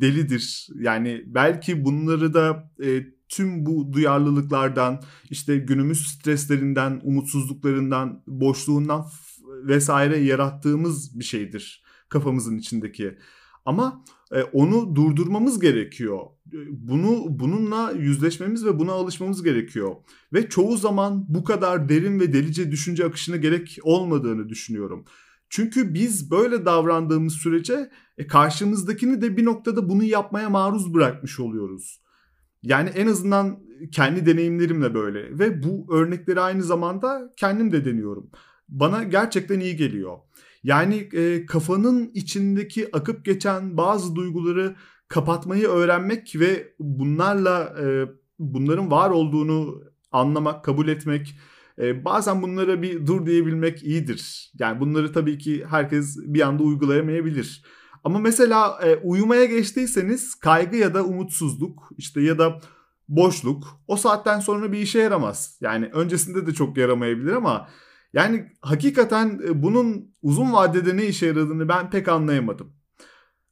delidir. 0.00 0.68
Yani 0.80 1.22
belki 1.26 1.84
bunları 1.84 2.34
da 2.34 2.70
e, 2.84 3.04
tüm 3.32 3.66
bu 3.66 3.92
duyarlılıklardan, 3.92 5.02
işte 5.30 5.56
günümüz 5.56 6.06
streslerinden, 6.06 7.00
umutsuzluklarından, 7.04 8.22
boşluğundan 8.26 9.06
vesaire 9.64 10.18
yarattığımız 10.18 11.18
bir 11.18 11.24
şeydir 11.24 11.82
kafamızın 12.08 12.58
içindeki. 12.58 13.18
Ama 13.64 14.04
e, 14.32 14.42
onu 14.42 14.96
durdurmamız 14.96 15.60
gerekiyor. 15.60 16.20
E, 16.52 16.58
bunu 16.70 17.26
bununla 17.28 17.92
yüzleşmemiz 17.92 18.64
ve 18.64 18.78
buna 18.78 18.92
alışmamız 18.92 19.42
gerekiyor. 19.42 19.94
Ve 20.32 20.48
çoğu 20.48 20.76
zaman 20.76 21.24
bu 21.28 21.44
kadar 21.44 21.88
derin 21.88 22.20
ve 22.20 22.32
delice 22.32 22.70
düşünce 22.70 23.04
akışına 23.04 23.36
gerek 23.36 23.78
olmadığını 23.82 24.48
düşünüyorum. 24.48 25.04
Çünkü 25.48 25.94
biz 25.94 26.30
böyle 26.30 26.64
davrandığımız 26.64 27.32
sürece 27.32 27.90
e, 28.18 28.26
karşımızdakini 28.26 29.22
de 29.22 29.36
bir 29.36 29.44
noktada 29.44 29.88
bunu 29.88 30.04
yapmaya 30.04 30.50
maruz 30.50 30.94
bırakmış 30.94 31.40
oluyoruz. 31.40 32.02
Yani 32.62 32.88
en 32.88 33.06
azından 33.06 33.58
kendi 33.92 34.26
deneyimlerimle 34.26 34.94
böyle 34.94 35.38
ve 35.38 35.62
bu 35.62 35.86
örnekleri 35.94 36.40
aynı 36.40 36.62
zamanda 36.62 37.32
kendim 37.36 37.72
de 37.72 37.84
deniyorum. 37.84 38.30
Bana 38.68 39.02
gerçekten 39.02 39.60
iyi 39.60 39.76
geliyor. 39.76 40.18
Yani 40.62 40.94
e, 40.94 41.46
kafanın 41.46 42.10
içindeki 42.14 42.96
akıp 42.96 43.24
geçen 43.24 43.76
bazı 43.76 44.14
duyguları 44.14 44.76
kapatmayı 45.08 45.68
öğrenmek 45.68 46.36
ve 46.36 46.74
bunlarla 46.78 47.74
e, 47.82 48.06
bunların 48.38 48.90
var 48.90 49.10
olduğunu 49.10 49.82
anlamak, 50.12 50.64
kabul 50.64 50.88
etmek, 50.88 51.36
e, 51.78 52.04
bazen 52.04 52.42
bunlara 52.42 52.82
bir 52.82 53.06
dur 53.06 53.26
diyebilmek 53.26 53.82
iyidir. 53.82 54.52
Yani 54.58 54.80
bunları 54.80 55.12
tabii 55.12 55.38
ki 55.38 55.64
herkes 55.70 56.18
bir 56.26 56.40
anda 56.40 56.62
uygulayamayabilir. 56.62 57.64
Ama 58.04 58.18
mesela 58.18 58.78
e, 58.82 58.96
uyumaya 58.96 59.44
geçtiyseniz 59.44 60.34
kaygı 60.34 60.76
ya 60.76 60.94
da 60.94 61.04
umutsuzluk 61.04 61.90
işte 61.96 62.20
ya 62.20 62.38
da 62.38 62.60
boşluk 63.08 63.64
o 63.86 63.96
saatten 63.96 64.40
sonra 64.40 64.72
bir 64.72 64.78
işe 64.78 64.98
yaramaz. 64.98 65.58
Yani 65.60 65.86
öncesinde 65.86 66.46
de 66.46 66.54
çok 66.54 66.76
yaramayabilir 66.76 67.32
ama 67.32 67.68
yani 68.12 68.52
hakikaten 68.60 69.40
e, 69.48 69.62
bunun 69.62 70.14
uzun 70.22 70.52
vadede 70.52 70.96
ne 70.96 71.06
işe 71.06 71.26
yaradığını 71.26 71.68
ben 71.68 71.90
pek 71.90 72.08
anlayamadım. 72.08 72.72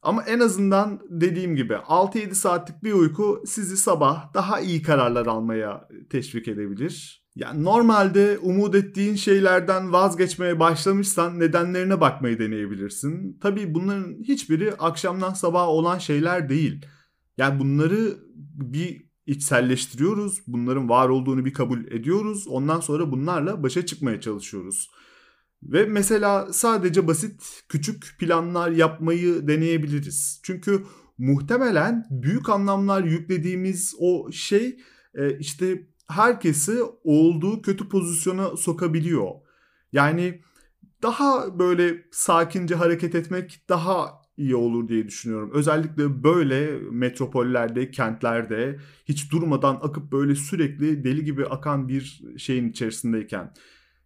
Ama 0.01 0.23
en 0.23 0.39
azından 0.39 0.99
dediğim 1.09 1.55
gibi 1.55 1.73
6-7 1.73 2.33
saatlik 2.33 2.83
bir 2.83 2.93
uyku 2.93 3.43
sizi 3.45 3.77
sabah 3.77 4.33
daha 4.33 4.59
iyi 4.59 4.81
kararlar 4.81 5.25
almaya 5.25 5.87
teşvik 6.09 6.47
edebilir. 6.47 7.20
Yani 7.35 7.63
normalde 7.63 8.37
umut 8.41 8.75
ettiğin 8.75 9.15
şeylerden 9.15 9.93
vazgeçmeye 9.93 10.59
başlamışsan 10.59 11.39
nedenlerine 11.39 12.01
bakmayı 12.01 12.39
deneyebilirsin. 12.39 13.37
Tabii 13.41 13.73
bunların 13.73 14.23
hiçbiri 14.23 14.73
akşamdan 14.73 15.33
sabaha 15.33 15.67
olan 15.67 15.97
şeyler 15.97 16.49
değil. 16.49 16.85
Yani 17.37 17.59
bunları 17.59 18.17
bir 18.55 19.11
içselleştiriyoruz. 19.25 20.41
Bunların 20.47 20.89
var 20.89 21.09
olduğunu 21.09 21.45
bir 21.45 21.53
kabul 21.53 21.85
ediyoruz. 21.85 22.47
Ondan 22.47 22.79
sonra 22.79 23.11
bunlarla 23.11 23.63
başa 23.63 23.85
çıkmaya 23.85 24.21
çalışıyoruz. 24.21 24.91
Ve 25.63 25.85
mesela 25.85 26.53
sadece 26.53 27.07
basit 27.07 27.63
küçük 27.69 28.15
planlar 28.19 28.71
yapmayı 28.71 29.47
deneyebiliriz. 29.47 30.39
Çünkü 30.43 30.83
muhtemelen 31.17 32.07
büyük 32.09 32.49
anlamlar 32.49 33.03
yüklediğimiz 33.03 33.95
o 33.99 34.31
şey 34.31 34.77
e, 35.15 35.37
işte 35.39 35.87
herkesi 36.11 36.79
olduğu 37.03 37.61
kötü 37.61 37.89
pozisyona 37.89 38.57
sokabiliyor. 38.57 39.31
Yani 39.91 40.41
daha 41.03 41.59
böyle 41.59 42.05
sakince 42.11 42.75
hareket 42.75 43.15
etmek 43.15 43.65
daha 43.69 44.21
iyi 44.37 44.55
olur 44.55 44.87
diye 44.87 45.07
düşünüyorum. 45.07 45.51
Özellikle 45.53 46.23
böyle 46.23 46.79
metropollerde, 46.91 47.91
kentlerde 47.91 48.79
hiç 49.05 49.31
durmadan 49.31 49.75
akıp 49.81 50.11
böyle 50.11 50.35
sürekli 50.35 51.03
deli 51.03 51.25
gibi 51.25 51.45
akan 51.45 51.87
bir 51.87 52.23
şeyin 52.37 52.69
içerisindeyken. 52.69 53.53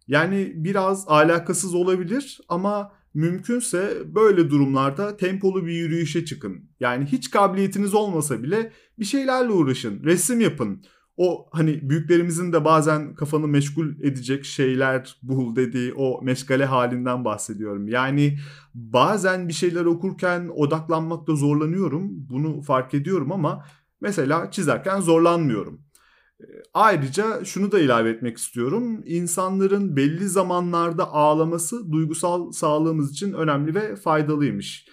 Yani 0.08 0.52
biraz 0.56 1.04
alakasız 1.08 1.74
olabilir 1.74 2.40
ama 2.48 2.92
mümkünse 3.14 4.02
böyle 4.14 4.50
durumlarda 4.50 5.16
tempolu 5.16 5.66
bir 5.66 5.72
yürüyüşe 5.72 6.24
çıkın. 6.24 6.70
Yani 6.80 7.04
hiç 7.04 7.30
kabiliyetiniz 7.30 7.94
olmasa 7.94 8.42
bile 8.42 8.72
bir 8.98 9.04
şeylerle 9.04 9.50
uğraşın, 9.50 10.04
resim 10.04 10.40
yapın 10.40 10.82
o 11.16 11.48
hani 11.52 11.90
büyüklerimizin 11.90 12.52
de 12.52 12.64
bazen 12.64 13.14
kafanı 13.14 13.48
meşgul 13.48 13.88
edecek 14.02 14.44
şeyler 14.44 15.16
bul 15.22 15.56
dediği 15.56 15.94
o 15.94 16.22
meşgale 16.22 16.64
halinden 16.64 17.24
bahsediyorum. 17.24 17.88
Yani 17.88 18.38
bazen 18.74 19.48
bir 19.48 19.52
şeyler 19.52 19.84
okurken 19.84 20.50
odaklanmakta 20.54 21.34
zorlanıyorum. 21.34 22.10
Bunu 22.30 22.62
fark 22.62 22.94
ediyorum 22.94 23.32
ama 23.32 23.64
mesela 24.00 24.50
çizerken 24.50 25.00
zorlanmıyorum. 25.00 25.80
Ee, 26.40 26.44
ayrıca 26.74 27.44
şunu 27.44 27.72
da 27.72 27.80
ilave 27.80 28.10
etmek 28.10 28.36
istiyorum. 28.36 29.02
İnsanların 29.04 29.96
belli 29.96 30.28
zamanlarda 30.28 31.12
ağlaması 31.12 31.92
duygusal 31.92 32.52
sağlığımız 32.52 33.12
için 33.12 33.32
önemli 33.32 33.74
ve 33.74 33.96
faydalıymış. 33.96 34.88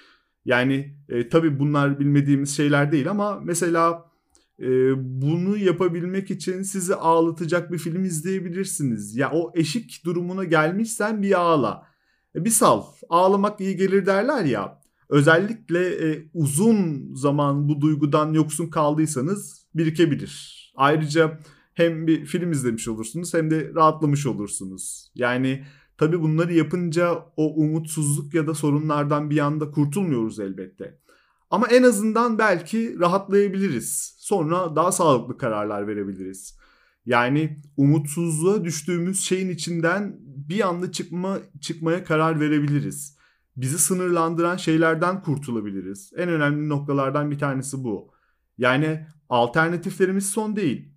Yani 0.45 0.97
e, 1.09 1.29
tabii 1.29 1.59
bunlar 1.59 1.99
bilmediğimiz 1.99 2.57
şeyler 2.57 2.91
değil 2.91 3.09
ama 3.09 3.39
mesela 3.43 4.12
bunu 4.97 5.57
yapabilmek 5.57 6.31
için 6.31 6.61
sizi 6.61 6.95
ağlatacak 6.95 7.71
bir 7.71 7.77
film 7.77 8.03
izleyebilirsiniz. 8.03 9.15
Ya 9.15 9.31
o 9.31 9.51
eşik 9.55 10.05
durumuna 10.05 10.43
gelmişsen 10.43 11.21
bir 11.21 11.39
ağla. 11.39 11.87
E, 12.35 12.45
bir 12.45 12.49
sal. 12.49 12.83
Ağlamak 13.09 13.61
iyi 13.61 13.77
gelir 13.77 14.05
derler 14.05 14.45
ya. 14.45 14.81
Özellikle 15.09 16.09
e, 16.09 16.29
uzun 16.33 17.09
zaman 17.15 17.69
bu 17.69 17.81
duygudan 17.81 18.33
yoksun 18.33 18.69
kaldıysanız 18.69 19.67
birikebilir. 19.75 20.63
Ayrıca 20.75 21.39
hem 21.73 22.07
bir 22.07 22.25
film 22.25 22.51
izlemiş 22.51 22.87
olursunuz 22.87 23.33
hem 23.33 23.51
de 23.51 23.71
rahatlamış 23.75 24.25
olursunuz. 24.25 25.11
Yani 25.15 25.63
Tabii 25.97 26.21
bunları 26.21 26.53
yapınca 26.53 27.25
o 27.37 27.53
umutsuzluk 27.53 28.33
ya 28.33 28.47
da 28.47 28.53
sorunlardan 28.53 29.29
bir 29.29 29.39
anda 29.39 29.71
kurtulmuyoruz 29.71 30.39
elbette. 30.39 30.99
Ama 31.49 31.67
en 31.67 31.83
azından 31.83 32.37
belki 32.37 32.99
rahatlayabiliriz. 32.99 34.12
Sonra 34.23 34.75
daha 34.75 34.91
sağlıklı 34.91 35.37
kararlar 35.37 35.87
verebiliriz. 35.87 36.57
Yani 37.05 37.61
umutsuzluğa 37.77 38.63
düştüğümüz 38.63 39.23
şeyin 39.23 39.49
içinden 39.49 40.15
bir 40.23 40.67
anda 40.67 40.91
çıkma 40.91 41.39
çıkmaya 41.61 42.03
karar 42.03 42.39
verebiliriz. 42.39 43.17
Bizi 43.57 43.79
sınırlandıran 43.79 44.57
şeylerden 44.57 45.21
kurtulabiliriz. 45.21 46.11
En 46.17 46.29
önemli 46.29 46.69
noktalardan 46.69 47.31
bir 47.31 47.39
tanesi 47.39 47.83
bu. 47.83 48.11
Yani 48.57 49.07
alternatiflerimiz 49.29 50.29
son 50.29 50.55
değil. 50.55 50.93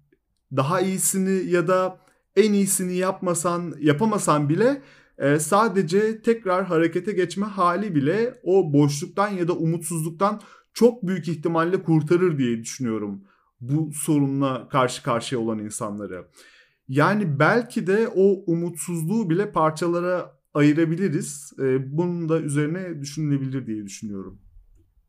Daha 0.56 0.80
iyisini 0.80 1.50
ya 1.50 1.68
da 1.68 2.00
en 2.36 2.52
iyisini 2.52 2.96
yapmasan, 2.96 3.74
yapamasan 3.80 4.48
bile 4.48 4.82
e, 5.18 5.38
sadece 5.38 6.22
tekrar 6.22 6.64
harekete 6.64 7.12
geçme 7.12 7.46
hali 7.46 7.94
bile 7.94 8.40
o 8.42 8.72
boşluktan 8.72 9.28
ya 9.28 9.48
da 9.48 9.52
umutsuzluktan 9.52 10.40
çok 10.76 11.06
büyük 11.06 11.28
ihtimalle 11.28 11.82
kurtarır 11.82 12.38
diye 12.38 12.62
düşünüyorum 12.62 13.24
bu 13.60 13.92
sorunla 13.92 14.68
karşı 14.68 15.02
karşıya 15.02 15.40
olan 15.40 15.58
insanları. 15.58 16.26
Yani 16.88 17.38
belki 17.38 17.86
de 17.86 18.08
o 18.08 18.44
umutsuzluğu 18.46 19.30
bile 19.30 19.52
parçalara 19.52 20.32
ayırabiliriz. 20.54 21.52
E, 21.58 21.96
bunun 21.96 22.28
da 22.28 22.40
üzerine 22.40 23.00
düşünülebilir 23.00 23.66
diye 23.66 23.84
düşünüyorum. 23.84 24.42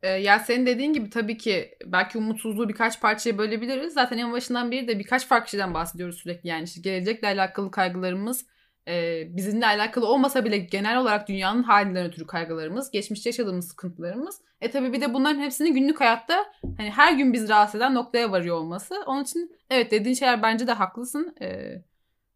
E, 0.01 0.09
ya 0.09 0.39
senin 0.39 0.65
dediğin 0.65 0.93
gibi 0.93 1.09
tabii 1.09 1.37
ki 1.37 1.69
belki 1.85 2.17
umutsuzluğu 2.17 2.69
birkaç 2.69 3.01
parçaya 3.01 3.37
bölebiliriz. 3.37 3.93
Zaten 3.93 4.17
en 4.17 4.31
başından 4.31 4.71
beri 4.71 4.87
de 4.87 4.99
birkaç 4.99 5.27
farklı 5.27 5.49
şeyden 5.49 5.73
bahsediyoruz 5.73 6.17
sürekli. 6.17 6.49
Yani 6.49 6.63
işte 6.63 6.81
gelecekle 6.81 7.27
alakalı 7.27 7.71
kaygılarımız, 7.71 8.45
e, 8.87 9.25
bizimle 9.37 9.65
alakalı 9.65 10.07
olmasa 10.07 10.45
bile 10.45 10.57
genel 10.57 10.97
olarak 10.97 11.27
dünyanın 11.27 11.63
halinden 11.63 12.05
ötürü 12.05 12.27
kaygılarımız, 12.27 12.91
geçmişte 12.91 13.29
yaşadığımız 13.29 13.67
sıkıntılarımız. 13.67 14.41
E 14.61 14.71
tabii 14.71 14.93
bir 14.93 15.01
de 15.01 15.13
bunların 15.13 15.41
hepsini 15.41 15.73
günlük 15.73 16.01
hayatta 16.01 16.45
hani 16.77 16.91
her 16.91 17.13
gün 17.13 17.33
biz 17.33 17.49
rahatsız 17.49 17.81
eden 17.81 17.95
noktaya 17.95 18.31
varıyor 18.31 18.55
olması. 18.55 18.95
Onun 19.05 19.23
için 19.23 19.55
evet 19.69 19.91
dediğin 19.91 20.15
şeyler 20.15 20.43
bence 20.43 20.67
de 20.67 20.71
haklısın. 20.71 21.35
E, 21.41 21.81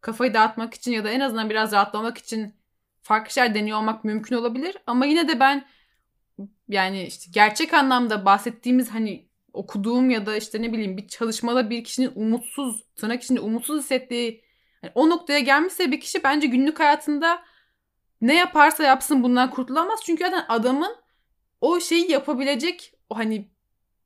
kafayı 0.00 0.34
dağıtmak 0.34 0.74
için 0.74 0.92
ya 0.92 1.04
da 1.04 1.10
en 1.10 1.20
azından 1.20 1.50
biraz 1.50 1.72
rahatlamak 1.72 2.18
için 2.18 2.54
farklı 3.02 3.32
şeyler 3.32 3.54
deniyor 3.54 3.78
olmak 3.78 4.04
mümkün 4.04 4.36
olabilir. 4.36 4.76
Ama 4.86 5.06
yine 5.06 5.28
de 5.28 5.40
ben 5.40 5.64
yani 6.68 7.02
işte 7.02 7.30
gerçek 7.34 7.74
anlamda 7.74 8.24
bahsettiğimiz 8.24 8.90
hani 8.90 9.26
okuduğum 9.52 10.10
ya 10.10 10.26
da 10.26 10.36
işte 10.36 10.62
ne 10.62 10.72
bileyim 10.72 10.96
bir 10.96 11.08
çalışmada 11.08 11.70
bir 11.70 11.84
kişinin 11.84 12.12
umutsuz, 12.14 12.84
tırnak 12.96 13.22
içinde 13.22 13.40
umutsuz 13.40 13.82
hissettiği 13.82 14.42
yani 14.82 14.92
o 14.94 15.10
noktaya 15.10 15.38
gelmişse 15.40 15.92
bir 15.92 16.00
kişi 16.00 16.24
bence 16.24 16.46
günlük 16.46 16.80
hayatında 16.80 17.42
ne 18.20 18.34
yaparsa 18.36 18.84
yapsın 18.84 19.22
bundan 19.22 19.50
kurtulamaz. 19.50 20.00
Çünkü 20.06 20.24
zaten 20.24 20.44
adamın 20.48 20.96
o 21.60 21.80
şeyi 21.80 22.10
yapabilecek 22.10 22.94
o 23.10 23.16
hani 23.16 23.52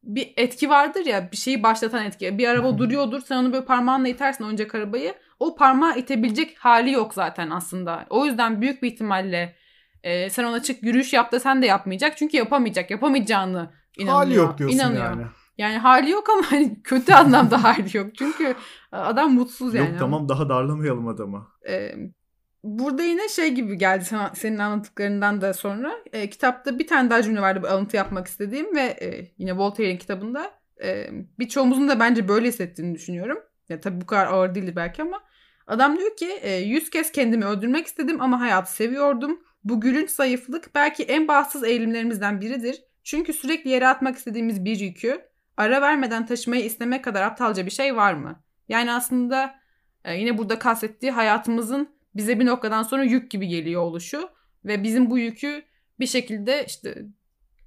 bir 0.03 0.33
etki 0.37 0.71
vardır 0.71 1.07
ya 1.07 1.33
bir 1.33 1.37
şeyi 1.37 1.63
başlatan 1.63 2.05
etki. 2.05 2.39
Bir 2.39 2.49
araba 2.49 2.79
duruyordur 2.79 3.21
sen 3.21 3.37
onu 3.37 3.53
böyle 3.53 3.65
parmağınla 3.65 4.09
itersin 4.09 4.45
oyuncak 4.45 4.75
arabayı. 4.75 5.15
O 5.41 5.57
parmağı 5.57 5.99
itebilecek 5.99 6.59
hali 6.59 6.91
yok 6.91 7.15
zaten 7.15 7.51
aslında. 7.51 8.07
O 8.11 8.27
yüzden 8.27 8.61
büyük 8.63 8.83
bir 8.83 8.93
ihtimalle 8.93 9.57
e, 10.03 10.31
sen 10.31 10.45
ona 10.45 10.63
çık 10.63 10.83
yürüyüş 10.83 11.13
yap 11.13 11.33
da 11.33 11.41
sen 11.41 11.63
de 11.63 11.67
yapmayacak. 11.67 12.17
Çünkü 12.17 12.37
yapamayacak. 12.37 12.91
Yapamayacağını 12.91 13.71
inanıyor. 13.99 14.17
Hali 14.17 14.35
yok 14.35 14.59
diyorsun 14.59 14.79
inanıyor. 14.79 15.05
yani. 15.05 15.27
Yani 15.59 15.79
hali 15.79 16.11
yok 16.11 16.31
ama 16.31 16.53
hani 16.53 16.83
kötü 16.83 17.13
anlamda 17.13 17.65
hali 17.65 17.97
yok. 17.97 18.15
Çünkü 18.19 18.55
adam 18.93 19.35
mutsuz 19.35 19.75
yani. 19.75 19.91
Yok 19.91 19.99
tamam 19.99 20.29
daha 20.29 20.49
darlamayalım 20.49 21.09
adamı. 21.09 21.49
Ee, 21.69 21.95
burada 22.65 23.03
yine 23.03 23.29
şey 23.29 23.55
gibi 23.55 23.79
geldi 23.79 24.05
senin 24.35 24.59
anlattıklarından 24.59 25.41
da 25.41 25.55
sonra. 25.55 25.93
E, 26.13 26.31
kitapta 26.31 26.79
bir 26.79 26.87
tane 26.87 27.11
daha 27.11 27.23
cümle 27.23 27.41
vardı 27.41 27.63
bir 27.63 27.69
alıntı 27.69 27.97
yapmak 27.97 28.27
istediğim 28.27 28.77
ve 28.77 28.83
e, 28.83 29.33
yine 29.39 29.57
Voltaire'in 29.57 29.99
kitabında 29.99 30.51
e, 30.83 31.11
birçoğumuzun 31.39 31.89
da 31.89 32.01
bence 32.01 32.29
böyle 32.29 32.49
hissettiğini 32.49 32.95
düşünüyorum. 32.95 33.39
Ya 33.69 33.81
tabii 33.81 34.01
bu 34.01 34.07
kadar 34.07 34.27
ağır 34.27 34.55
değildir 34.55 34.77
belki 34.77 35.03
ama 35.03 35.23
adam 35.67 35.99
diyor 35.99 36.17
ki 36.17 36.29
e, 36.43 36.57
yüz 36.57 36.91
kez 36.91 37.13
kendimi 37.13 37.45
öldürmek 37.45 37.87
istedim 37.87 38.21
ama 38.21 38.41
hayatı 38.41 38.73
seviyordum. 38.73 39.41
Bu 39.65 39.81
gülünç 39.81 40.11
zayıflık 40.11 40.75
belki 40.75 41.03
en 41.03 41.29
bahtsız 41.29 41.65
eğilimlerimizden 41.65 42.41
biridir. 42.41 42.83
Çünkü 43.05 43.33
sürekli 43.33 43.71
yere 43.71 43.89
atmak 43.89 44.17
istediğimiz 44.17 44.65
bir 44.65 44.81
yükü 44.81 45.21
ara 45.57 45.81
vermeden 45.81 46.27
taşımayı 46.27 46.65
istemek 46.65 47.05
kadar 47.05 47.23
aptalca 47.23 47.67
bir 47.67 47.71
şey 47.71 47.97
var 47.97 48.15
mı? 48.15 48.43
Yani 48.69 48.93
aslında 48.93 49.55
e, 50.05 50.15
yine 50.15 50.39
burada 50.39 50.59
kastettiği 50.59 51.13
hayatımızın 51.13 51.89
bize 52.15 52.41
bir 52.41 52.47
noktadan 52.47 52.83
sonra 52.83 53.05
yük 53.05 53.31
gibi 53.31 53.49
geliyor 53.49 53.83
oluşu 53.83 54.29
ve 54.65 54.83
bizim 54.83 55.11
bu 55.11 55.19
yükü 55.19 55.63
bir 56.01 56.07
şekilde 56.07 56.65
işte 56.67 57.07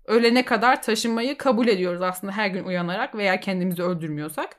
ölene 0.05 0.45
kadar 0.45 0.81
taşımayı 0.81 1.37
kabul 1.37 1.67
ediyoruz 1.67 2.01
aslında 2.01 2.33
her 2.33 2.47
gün 2.47 2.63
uyanarak 2.63 3.15
veya 3.15 3.39
kendimizi 3.39 3.83
öldürmüyorsak. 3.83 4.55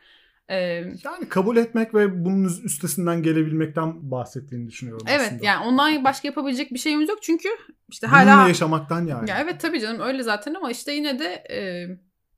Ee, 0.48 0.56
yani 1.04 1.28
kabul 1.28 1.56
etmek 1.56 1.94
ve 1.94 2.24
bunun 2.24 2.44
üstesinden 2.64 3.22
gelebilmekten 3.22 4.10
bahsettiğini 4.10 4.68
düşünüyorum 4.68 5.06
evet, 5.10 5.26
aslında. 5.26 5.46
yani 5.46 5.66
ondan 5.66 6.04
başka 6.04 6.28
yapabilecek 6.28 6.70
bir 6.70 6.78
şeyimiz 6.78 7.08
yok 7.08 7.22
çünkü 7.22 7.48
işte 7.88 8.06
Bununla 8.06 8.36
hala 8.36 8.48
yaşamaktan 8.48 9.06
yani. 9.06 9.30
ya 9.30 9.38
evet 9.40 9.60
tabii 9.60 9.80
canım 9.80 10.00
öyle 10.00 10.22
zaten 10.22 10.54
ama 10.54 10.70
işte 10.70 10.92
yine 10.92 11.18
de 11.18 11.44
e, 11.50 11.86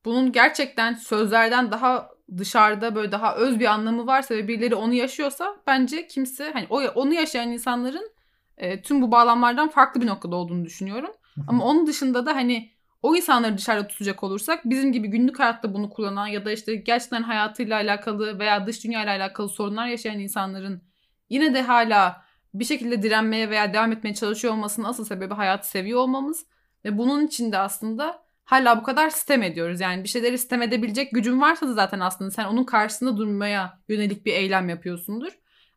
bunun 0.05 0.31
gerçekten 0.31 0.93
sözlerden 0.93 1.71
daha 1.71 2.09
dışarıda 2.37 2.95
böyle 2.95 3.11
daha 3.11 3.35
öz 3.35 3.59
bir 3.59 3.65
anlamı 3.65 4.07
varsa 4.07 4.35
ve 4.35 4.47
birileri 4.47 4.75
onu 4.75 4.93
yaşıyorsa 4.93 5.55
bence 5.67 6.07
kimse 6.07 6.51
hani 6.53 6.67
o 6.69 6.81
onu 6.81 7.13
yaşayan 7.13 7.51
insanların 7.51 8.11
e, 8.57 8.81
tüm 8.81 9.01
bu 9.01 9.11
bağlamlardan 9.11 9.69
farklı 9.69 10.01
bir 10.01 10.07
noktada 10.07 10.35
olduğunu 10.35 10.65
düşünüyorum. 10.65 11.11
Ama 11.47 11.65
onun 11.65 11.87
dışında 11.87 12.25
da 12.25 12.35
hani 12.35 12.71
o 13.03 13.15
insanları 13.15 13.57
dışarıda 13.57 13.87
tutacak 13.87 14.23
olursak 14.23 14.65
bizim 14.65 14.91
gibi 14.91 15.07
günlük 15.07 15.39
hayatta 15.39 15.73
bunu 15.73 15.89
kullanan 15.89 16.27
ya 16.27 16.45
da 16.45 16.51
işte 16.51 16.75
gerçekten 16.75 17.23
hayatıyla 17.23 17.75
alakalı 17.75 18.39
veya 18.39 18.67
dış 18.67 18.83
dünya 18.83 19.03
ile 19.03 19.09
alakalı 19.09 19.49
sorunlar 19.49 19.87
yaşayan 19.87 20.19
insanların 20.19 20.81
yine 21.29 21.53
de 21.53 21.61
hala 21.61 22.23
bir 22.53 22.65
şekilde 22.65 23.03
direnmeye 23.03 23.49
veya 23.49 23.73
devam 23.73 23.91
etmeye 23.91 24.13
çalışıyor 24.13 24.53
olmasının 24.53 24.85
asıl 24.85 25.05
sebebi 25.05 25.33
hayatı 25.33 25.69
seviyor 25.69 25.99
olmamız. 25.99 26.45
Ve 26.85 26.97
bunun 26.97 27.27
için 27.27 27.51
de 27.51 27.57
aslında 27.57 28.22
hala 28.45 28.79
bu 28.79 28.83
kadar 28.83 29.09
sistem 29.09 29.43
ediyoruz. 29.43 29.79
Yani 29.79 30.03
bir 30.03 30.09
şeyleri 30.09 30.37
sistem 30.37 30.61
edebilecek 30.61 31.11
gücün 31.11 31.41
varsa 31.41 31.67
da 31.67 31.73
zaten 31.73 31.99
aslında 31.99 32.31
sen 32.31 32.45
onun 32.45 32.63
karşısında 32.63 33.17
durmaya 33.17 33.79
yönelik 33.89 34.25
bir 34.25 34.33
eylem 34.33 34.69
yapıyorsundur. 34.69 35.31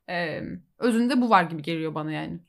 Ee, 0.08 0.42
özünde 0.78 1.20
bu 1.20 1.30
var 1.30 1.42
gibi 1.42 1.62
geliyor 1.62 1.94
bana 1.94 2.12
yani. 2.12 2.40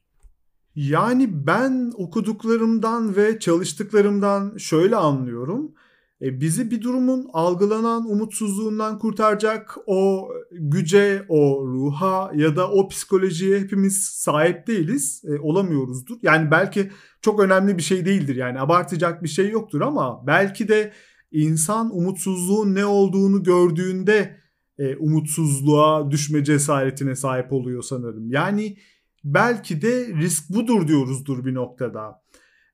Yani 0.75 1.47
ben 1.47 1.91
okuduklarımdan 1.95 3.15
ve 3.15 3.39
çalıştıklarımdan 3.39 4.57
şöyle 4.57 4.95
anlıyorum. 4.95 5.73
E, 6.21 6.41
bizi 6.41 6.71
bir 6.71 6.81
durumun 6.81 7.29
algılanan 7.33 8.09
umutsuzluğundan 8.09 8.99
kurtaracak 8.99 9.77
o 9.85 10.29
güce, 10.51 11.25
o 11.29 11.67
ruha 11.67 12.31
ya 12.35 12.55
da 12.55 12.71
o 12.71 12.87
psikolojiye 12.87 13.59
hepimiz 13.59 14.03
sahip 14.03 14.67
değiliz, 14.67 15.23
e, 15.27 15.39
olamıyoruzdur. 15.39 16.17
Yani 16.21 16.51
belki 16.51 16.91
çok 17.21 17.39
önemli 17.39 17.77
bir 17.77 17.83
şey 17.83 18.05
değildir 18.05 18.35
yani 18.35 18.59
abartacak 18.59 19.23
bir 19.23 19.29
şey 19.29 19.49
yoktur 19.49 19.81
ama 19.81 20.27
belki 20.27 20.67
de 20.67 20.93
insan 21.31 21.95
umutsuzluğun 21.95 22.75
ne 22.75 22.85
olduğunu 22.85 23.43
gördüğünde 23.43 24.37
e, 24.79 24.95
umutsuzluğa 24.95 26.11
düşme 26.11 26.43
cesaretine 26.43 27.15
sahip 27.15 27.53
oluyor 27.53 27.81
sanırım. 27.81 28.31
Yani 28.31 28.77
belki 29.23 29.81
de 29.81 30.07
risk 30.07 30.49
budur 30.49 30.87
diyoruzdur 30.87 31.45
bir 31.45 31.53
noktada. 31.53 32.21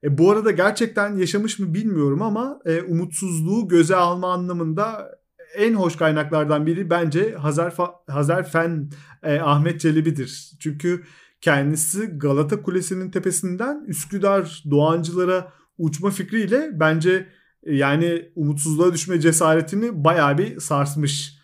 E, 0.04 0.18
bu 0.18 0.30
arada 0.30 0.50
gerçekten 0.50 1.16
yaşamış 1.16 1.58
mı 1.58 1.74
bilmiyorum 1.74 2.22
ama 2.22 2.60
e, 2.64 2.82
umutsuzluğu 2.82 3.68
göze 3.68 3.96
alma 3.96 4.32
anlamında 4.32 5.10
en 5.54 5.74
hoş 5.74 5.96
kaynaklardan 5.96 6.66
biri 6.66 6.90
bence 6.90 7.34
Hazar, 7.34 7.74
Hazar 8.06 8.50
Fen 8.50 8.90
e, 9.22 9.40
Ahmet 9.40 9.80
Çelebi'dir. 9.80 10.50
Çünkü 10.60 11.04
kendisi 11.40 12.06
Galata 12.06 12.62
Kulesi'nin 12.62 13.10
tepesinden 13.10 13.84
Üsküdar 13.86 14.62
Doğancılara 14.70 15.52
uçma 15.78 16.10
fikriyle 16.10 16.70
bence 16.72 17.28
e, 17.62 17.74
yani 17.74 18.32
umutsuzluğa 18.34 18.92
düşme 18.92 19.20
cesaretini 19.20 20.04
bayağı 20.04 20.38
bir 20.38 20.60
sarsmış. 20.60 21.38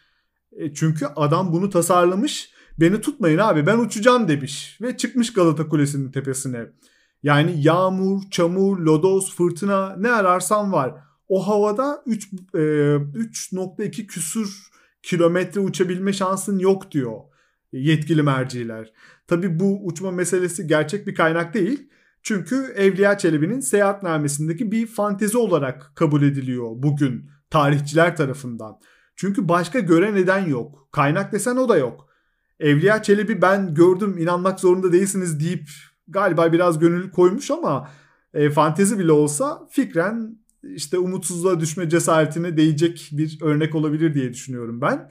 E, 0.52 0.74
çünkü 0.74 1.06
adam 1.16 1.52
bunu 1.52 1.70
tasarlamış. 1.70 2.50
Beni 2.80 3.00
tutmayın 3.00 3.38
abi 3.38 3.66
ben 3.66 3.78
uçacağım 3.78 4.28
demiş 4.28 4.78
ve 4.82 4.96
çıkmış 4.96 5.32
Galata 5.32 5.68
Kulesi'nin 5.68 6.10
tepesine. 6.10 6.66
Yani 7.22 7.54
yağmur, 7.62 8.22
çamur, 8.30 8.78
lodos, 8.78 9.34
fırtına 9.36 9.96
ne 9.96 10.10
ararsan 10.10 10.72
var. 10.72 10.94
O 11.28 11.48
havada 11.48 12.02
3 12.06 12.32
e, 12.32 12.58
3.2 12.58 14.06
küsür 14.06 14.70
kilometre 15.02 15.60
uçabilme 15.60 16.12
şansın 16.12 16.58
yok 16.58 16.90
diyor 16.90 17.20
yetkili 17.72 18.22
merciler. 18.22 18.92
Tabi 19.26 19.60
bu 19.60 19.86
uçma 19.86 20.10
meselesi 20.10 20.66
gerçek 20.66 21.06
bir 21.06 21.14
kaynak 21.14 21.54
değil. 21.54 21.90
Çünkü 22.22 22.72
Evliya 22.76 23.18
Çelebi'nin 23.18 23.60
seyahatnamesindeki 23.60 24.72
bir 24.72 24.86
fantezi 24.86 25.38
olarak 25.38 25.92
kabul 25.94 26.22
ediliyor 26.22 26.70
bugün 26.74 27.30
tarihçiler 27.50 28.16
tarafından. 28.16 28.78
Çünkü 29.16 29.48
başka 29.48 29.80
göre 29.80 30.14
neden 30.14 30.46
yok. 30.46 30.88
Kaynak 30.92 31.32
desen 31.32 31.56
o 31.56 31.68
da 31.68 31.76
yok. 31.76 32.06
Evliya 32.60 33.02
Çelebi 33.02 33.42
ben 33.42 33.74
gördüm 33.74 34.18
inanmak 34.18 34.60
zorunda 34.60 34.92
değilsiniz 34.92 35.40
deyip 35.40 35.68
galiba 36.10 36.52
biraz 36.52 36.78
gönül 36.78 37.10
koymuş 37.10 37.50
ama 37.50 37.90
e, 38.34 38.50
fantezi 38.50 38.98
bile 38.98 39.12
olsa 39.12 39.66
fikren 39.70 40.36
işte 40.74 40.98
umutsuzluğa 40.98 41.60
düşme 41.60 41.88
cesaretine 41.88 42.56
değecek 42.56 43.08
bir 43.12 43.38
örnek 43.42 43.74
olabilir 43.74 44.14
diye 44.14 44.32
düşünüyorum 44.32 44.80
ben. 44.80 45.10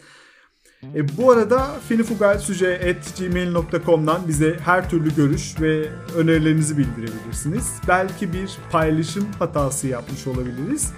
E, 0.96 1.18
bu 1.18 1.32
arada 1.32 1.68
finifugalsuje.gmail.com'dan 1.88 4.28
bize 4.28 4.58
her 4.66 4.90
türlü 4.90 5.16
görüş 5.16 5.62
ve 5.62 5.90
önerilerinizi 6.16 6.78
bildirebilirsiniz. 6.78 7.74
Belki 7.88 8.34
bir 8.34 8.58
paylaşım 8.72 9.28
hatası 9.40 9.88
yapmış 9.88 10.28
olabiliriz. 10.28 10.94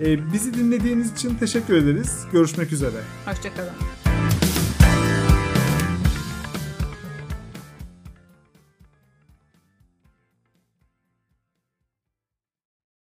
E, 0.00 0.32
bizi 0.32 0.54
dinlediğiniz 0.54 1.12
için 1.12 1.34
teşekkür 1.34 1.74
ederiz. 1.74 2.24
Görüşmek 2.32 2.72
üzere. 2.72 2.96
Hoşçakalın. 3.26 3.95